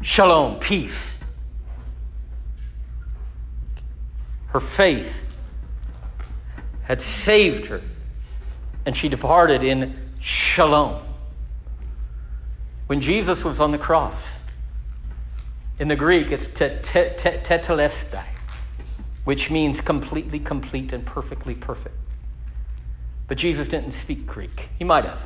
[0.00, 1.13] Shalom, peace.
[4.54, 5.12] Her faith
[6.82, 7.82] had saved her,
[8.86, 11.02] and she departed in shalom.
[12.86, 14.20] When Jesus was on the cross,
[15.80, 18.24] in the Greek it's tetelestai,
[19.24, 21.96] which means completely complete and perfectly perfect.
[23.26, 24.68] But Jesus didn't speak Greek.
[24.78, 25.18] He might have.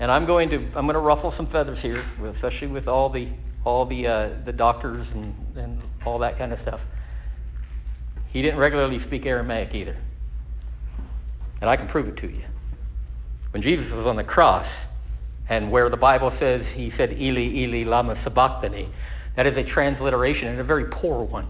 [0.00, 3.28] And I'm going to I'm going to ruffle some feathers here, especially with all the
[3.64, 6.80] all the uh, the doctors and, and all that kind of stuff.
[8.32, 9.96] He didn't regularly speak Aramaic either.
[11.60, 12.42] And I can prove it to you.
[13.50, 14.68] When Jesus was on the cross,
[15.48, 18.88] and where the Bible says he said, Eli, Eli, lama sabachthani,
[19.34, 21.46] that is a transliteration, and a very poor one.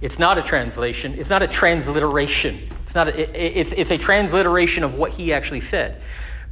[0.00, 1.14] It's not a translation.
[1.18, 2.68] It's not a transliteration.
[2.84, 3.08] It's not.
[3.08, 6.02] A, it, it's it's a transliteration of what he actually said.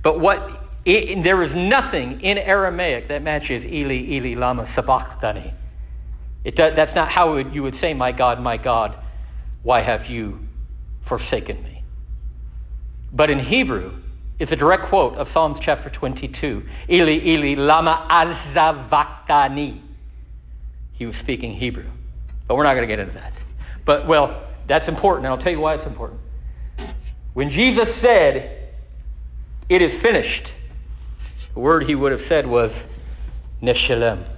[0.03, 5.53] But what it, there is nothing in Aramaic that matches Eli, Eli, lama sabachthani.
[6.45, 8.97] It does, that's not how you would say, "My God, my God,
[9.65, 10.39] why have you
[11.07, 11.83] forsaken me?
[13.13, 13.93] But in Hebrew,
[14.39, 16.65] it's a direct quote of Psalms chapter 22.
[16.89, 19.81] Eli, Eli, lama azavakani.
[20.93, 21.87] He was speaking Hebrew.
[22.47, 23.33] But we're not going to get into that.
[23.85, 26.21] But, well, that's important, and I'll tell you why it's important.
[27.33, 28.69] When Jesus said,
[29.69, 30.53] it is finished,
[31.55, 32.85] the word he would have said was,
[33.63, 34.29] neshalem.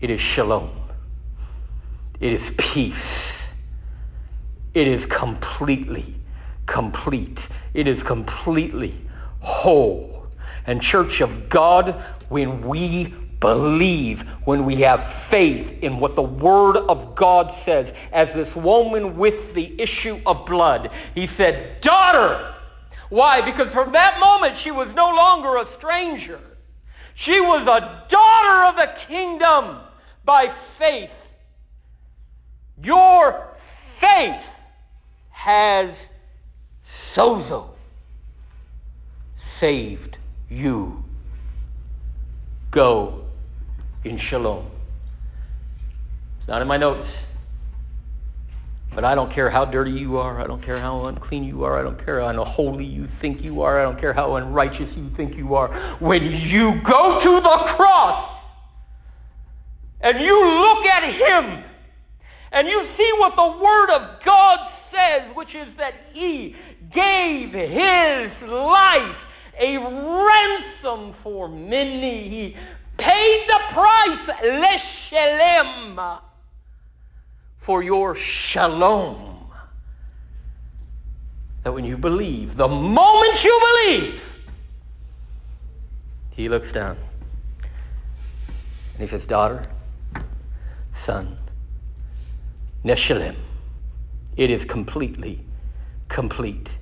[0.00, 0.70] It is shalom.
[2.20, 3.44] It is peace.
[4.74, 6.20] It is completely
[6.66, 7.48] complete.
[7.74, 8.94] It is completely
[9.40, 10.26] whole.
[10.66, 16.76] And church of God, when we believe, when we have faith in what the Word
[16.76, 22.54] of God says, as this woman with the issue of blood, he said, daughter.
[23.10, 23.42] Why?
[23.42, 26.40] Because from that moment she was no longer a stranger.
[27.14, 29.78] She was a daughter of the kingdom
[30.24, 31.10] by faith.
[32.82, 33.46] Your
[33.98, 34.40] faith
[35.30, 35.94] has
[36.84, 37.68] sozo
[39.58, 40.16] saved
[40.48, 41.04] you.
[42.70, 43.24] Go
[44.04, 44.66] in shalom.
[46.38, 47.26] It's not in my notes.
[48.94, 50.40] But I don't care how dirty you are.
[50.40, 51.78] I don't care how unclean you are.
[51.78, 53.80] I don't care how unholy you think you are.
[53.80, 55.68] I don't care how unrighteous you think you are.
[55.98, 58.38] When you go to the cross
[60.00, 61.64] and you look at him
[62.54, 66.54] and you see what the Word of God says, which is that he
[66.92, 69.16] gave his life
[69.58, 72.28] a ransom for many.
[72.28, 72.56] He
[72.96, 76.20] paid the price, leshelem,
[77.58, 79.50] for your shalom.
[81.64, 84.22] That when you believe, the moment you believe,
[86.30, 86.96] he looks down
[88.92, 89.64] and he says, daughter,
[90.94, 91.36] son,
[92.84, 93.36] neshalem,
[94.36, 95.40] it is completely
[96.08, 96.76] complete.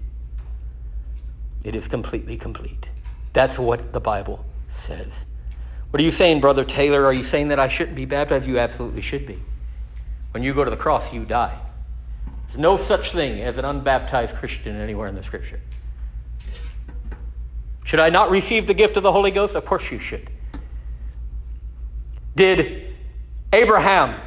[1.64, 2.88] It is completely complete.
[3.32, 5.24] That's what the Bible says.
[5.90, 7.04] What are you saying, Brother Taylor?
[7.04, 8.46] Are you saying that I shouldn't be baptized?
[8.46, 9.38] You absolutely should be.
[10.32, 11.58] When you go to the cross, you die.
[12.46, 15.60] There's no such thing as an unbaptized Christian anywhere in the Scripture.
[17.84, 19.54] Should I not receive the gift of the Holy Ghost?
[19.54, 20.30] Of course you should.
[22.34, 22.94] Did
[23.52, 24.18] Abraham,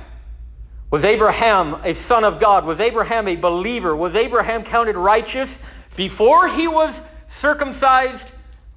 [0.91, 2.65] was Abraham a son of God?
[2.65, 3.95] Was Abraham a believer?
[3.95, 5.59] Was Abraham counted righteous
[5.95, 8.27] before he was circumcised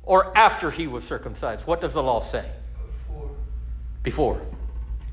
[0.02, 1.66] or after he was circumcised?
[1.66, 2.48] What does the law say?
[3.06, 3.30] Before.
[4.02, 4.40] Before.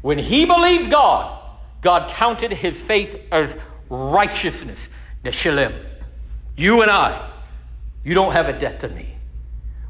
[0.02, 1.42] When he believed God,
[1.82, 3.50] God counted his faith as
[3.90, 4.80] righteousness.
[5.24, 5.74] Neshalim.
[6.56, 7.30] You and I,
[8.04, 9.16] you don't have a debt to me.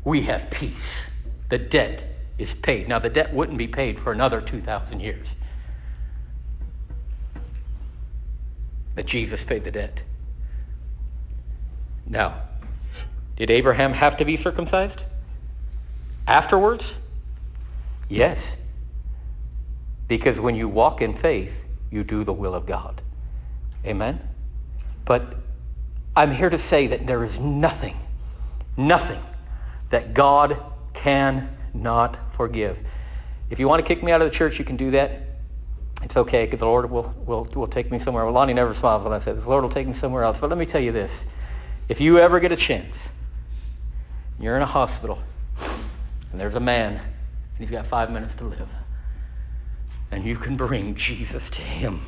[0.04, 1.04] We have peace.
[1.50, 2.04] The debt
[2.38, 2.88] is paid.
[2.88, 5.36] Now, the debt wouldn't be paid for another 2,000 years.
[8.96, 10.02] But Jesus paid the debt.
[12.08, 12.42] Now,
[13.36, 15.04] did Abraham have to be circumcised?
[16.28, 16.94] Afterwards?
[18.08, 18.56] Yes.
[20.08, 23.02] Because when you walk in faith, you do the will of God.
[23.86, 24.20] Amen?
[25.04, 25.36] But
[26.16, 27.98] I'm here to say that there is nothing,
[28.78, 29.22] nothing
[29.90, 30.58] that God
[30.94, 32.80] cannot forgive.
[33.50, 35.25] If you want to kick me out of the church, you can do that.
[36.04, 36.46] It's okay.
[36.46, 38.26] The Lord will, will, will take me somewhere.
[38.26, 39.44] Well, Lonnie never smiles when I say this.
[39.44, 40.40] The Lord will take me somewhere else.
[40.40, 41.26] But let me tell you this.
[41.90, 42.94] If you ever get a chance,
[44.40, 45.20] you're in a hospital,
[46.32, 47.02] and there's a man, and
[47.58, 48.68] he's got five minutes to live,
[50.12, 52.02] and you can bring Jesus to him,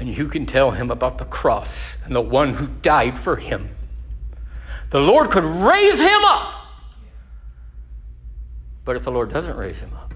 [0.00, 3.68] and you can tell him about the cross and the one who died for him,
[4.90, 6.54] the Lord could raise him up.
[8.84, 10.14] But if the Lord doesn't raise him up,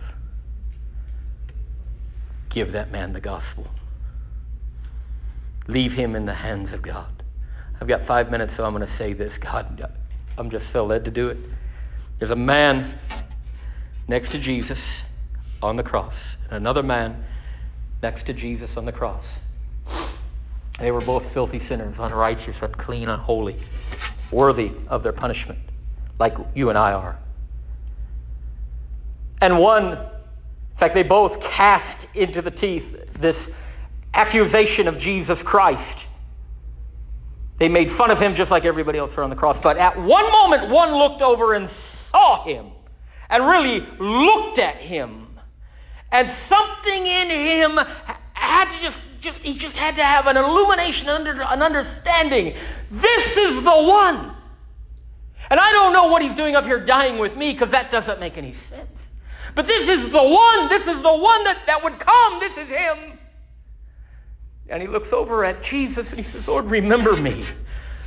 [2.53, 3.67] give that man the gospel.
[5.67, 7.07] Leave him in the hands of God.
[7.81, 9.39] I've got five minutes, so I'm going to say this.
[9.39, 9.89] God,
[10.39, 11.39] I'm just so led to do it.
[12.19, 12.99] There's a man
[14.07, 15.03] next to Jesus
[15.63, 16.15] on the cross,
[16.49, 17.25] and another man
[18.03, 19.39] next to Jesus on the cross.
[20.79, 23.57] They were both filthy sinners, unrighteous, unclean, unholy,
[24.31, 25.59] worthy of their punishment,
[26.19, 27.19] like you and I are.
[29.41, 29.99] And one,
[30.83, 33.49] fact, they both cast into the teeth this
[34.15, 36.07] accusation of Jesus Christ.
[37.59, 39.61] They made fun of him just like everybody else on the cross.
[39.61, 42.67] But at one moment, one looked over and saw him
[43.31, 45.29] and really looked at him.
[46.11, 47.79] And something in him
[48.33, 52.55] had to just, just he just had to have an illumination, under, an understanding.
[52.91, 54.35] This is the one.
[55.49, 58.19] And I don't know what he's doing up here dying with me because that doesn't
[58.19, 59.02] make any sense.
[59.55, 60.69] But this is the one.
[60.69, 62.41] This is the one that, that would come.
[62.41, 63.19] This is him.
[64.69, 67.45] And he looks over at Jesus and he says, Lord, remember me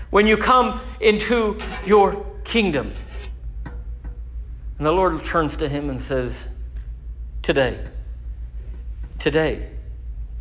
[0.09, 2.91] when you come into your kingdom.
[4.77, 6.47] And the Lord turns to him and says,
[7.41, 7.79] today,
[9.19, 9.69] today,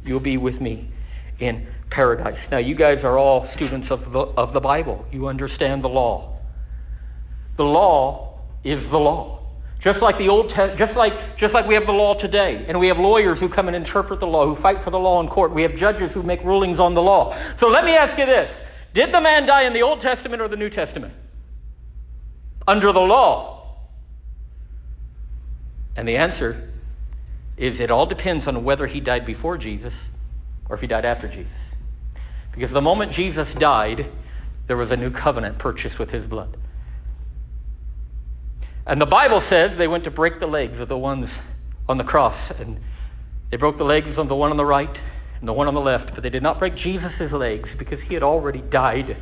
[0.04, 0.90] you'll be with me
[1.38, 2.38] in paradise.
[2.50, 5.04] Now, you guys are all students of the, of the Bible.
[5.12, 6.38] You understand the law.
[7.56, 9.43] The law is the law.
[9.84, 12.86] Just like the old, just like just like we have the law today, and we
[12.86, 15.52] have lawyers who come and interpret the law, who fight for the law in court.
[15.52, 17.36] We have judges who make rulings on the law.
[17.58, 18.62] So let me ask you this:
[18.94, 21.12] Did the man die in the Old Testament or the New Testament?
[22.66, 23.74] Under the law.
[25.96, 26.70] And the answer
[27.58, 29.92] is it all depends on whether he died before Jesus
[30.70, 31.52] or if he died after Jesus.
[32.52, 34.06] Because the moment Jesus died,
[34.66, 36.56] there was a new covenant purchased with his blood.
[38.86, 41.38] And the Bible says they went to break the legs of the ones
[41.88, 42.50] on the cross.
[42.50, 42.78] And
[43.50, 45.00] they broke the legs of the one on the right
[45.40, 46.14] and the one on the left.
[46.14, 49.16] But they did not break Jesus' legs because he had already died.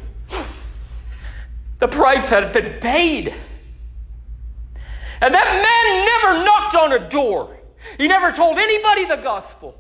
[1.79, 3.35] The price had been paid.
[5.21, 7.57] And that man never knocked on a door.
[7.99, 9.77] He never told anybody the gospel.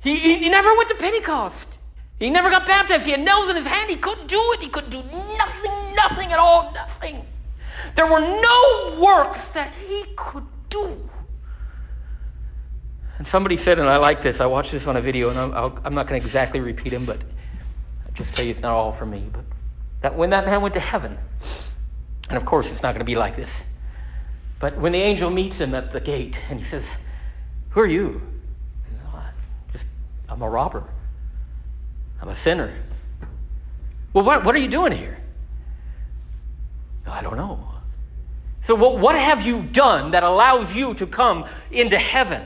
[0.00, 1.66] He, he, he never went to Pentecost.
[2.18, 3.04] He never got baptized.
[3.04, 3.90] He had nails in his hand.
[3.90, 4.62] He couldn't do it.
[4.62, 7.25] He couldn't do nothing, nothing at all, nothing.
[7.96, 11.08] There were no works that he could do.
[13.18, 15.80] And somebody said, and I like this, I watched this on a video, and I'm,
[15.84, 18.92] I'm not going to exactly repeat him, but I'll just tell you it's not all
[18.92, 19.44] for me, but
[20.02, 21.16] that when that man went to heaven,
[22.28, 23.64] and of course it's not going to be like this,
[24.60, 26.90] but when the angel meets him at the gate, and he says,
[27.70, 28.20] who are you?
[29.06, 29.24] "Oh,
[29.72, 29.86] just,
[30.28, 30.84] I'm a robber.
[32.20, 32.74] I'm a sinner.
[34.12, 35.18] Well, what, what are you doing here?
[37.06, 37.75] Oh, I don't know.
[38.66, 42.42] So what, what have you done that allows you to come into heaven?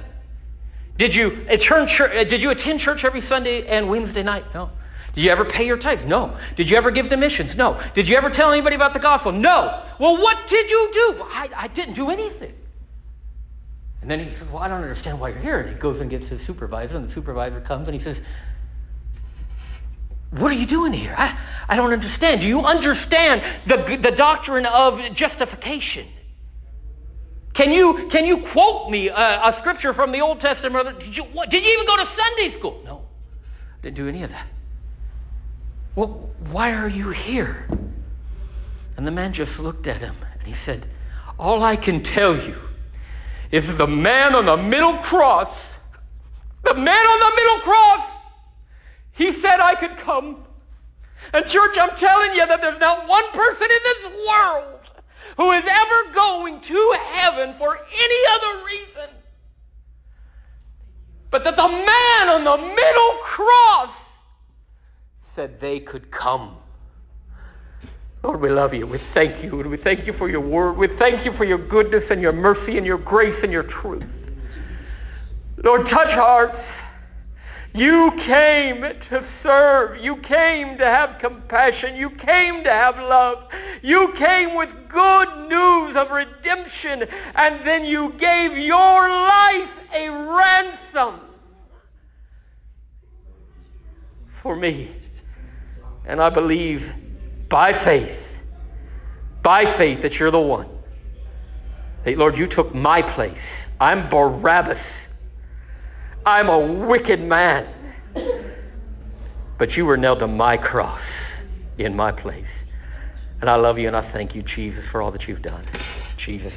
[0.99, 4.45] Did you attend church, uh, did you attend church every Sunday and Wednesday night?
[4.53, 4.71] No.
[5.15, 6.05] Did you ever pay your tithes?
[6.05, 6.37] No.
[6.57, 7.57] Did you ever give to missions?
[7.57, 7.81] No.
[7.95, 9.33] Did you ever tell anybody about the gospel?
[9.33, 9.83] No.
[9.99, 11.25] Well, what did you do?
[11.31, 12.55] I, I didn't do anything.
[14.03, 15.61] And then he says, well, I don't understand why you're here.
[15.61, 18.21] And he goes and gets his supervisor, and the supervisor comes and he says,
[20.31, 21.15] what are you doing here?
[21.17, 21.37] I,
[21.69, 22.41] I don't understand.
[22.41, 26.07] Do you understand the, the doctrine of justification?
[27.53, 31.01] Can you, can you quote me a, a scripture from the Old Testament?
[31.01, 32.81] Did you, what, did you even go to Sunday school?
[32.85, 33.03] No,
[33.83, 34.47] didn't do any of that.
[35.97, 37.67] Well, why are you here?
[38.97, 40.87] And the man just looked at him and he said,
[41.39, 42.57] all I can tell you
[43.51, 45.75] is the man on the middle cross,
[46.63, 48.20] the man on the middle cross
[49.23, 50.45] he said I could come.
[51.35, 54.81] And church, I'm telling you that there's not one person in this world
[55.37, 59.11] who is ever going to heaven for any other reason
[61.31, 63.91] but that the man on the middle cross
[65.35, 66.57] said they could come.
[68.23, 68.87] Lord, we love you.
[68.87, 69.61] We thank you.
[69.61, 70.77] And we thank you for your word.
[70.77, 74.31] We thank you for your goodness and your mercy and your grace and your truth.
[75.63, 76.81] Lord, touch hearts.
[77.75, 80.03] You came to serve.
[80.03, 81.95] You came to have compassion.
[81.95, 83.49] You came to have love.
[83.83, 87.07] You came with good news of redemption.
[87.37, 91.21] And then you gave your life a ransom
[94.43, 94.91] for me.
[96.07, 96.93] And I believe
[97.49, 98.19] by faith,
[99.43, 100.69] by faith that you're the one.
[102.05, 103.69] That, Lord, you took my place.
[103.81, 105.10] I'm Barabbas.
[106.27, 107.67] I'm a wicked man.
[109.59, 111.03] But you were nailed to my cross
[111.79, 112.49] in my place.
[113.41, 115.65] And I love you and I thank you, Jesus, for all that you've done.
[116.17, 116.53] Jesus'.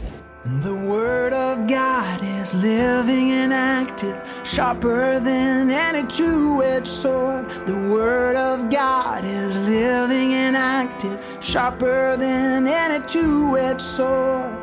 [0.62, 7.50] The Word of God is living and active, sharper than any two edged sword.
[7.66, 14.54] The Word of God is living and active, sharper than any two edged sword,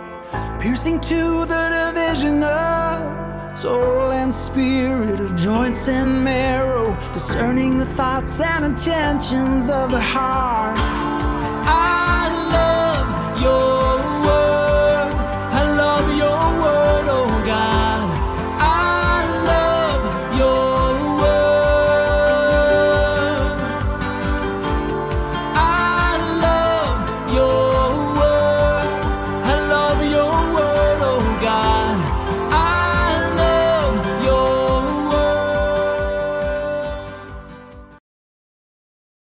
[0.61, 3.30] piercing to the division of
[3.61, 10.79] soul and spirit, of joints and marrow, discerning the thoughts and intentions of the heart.
[10.79, 12.00] I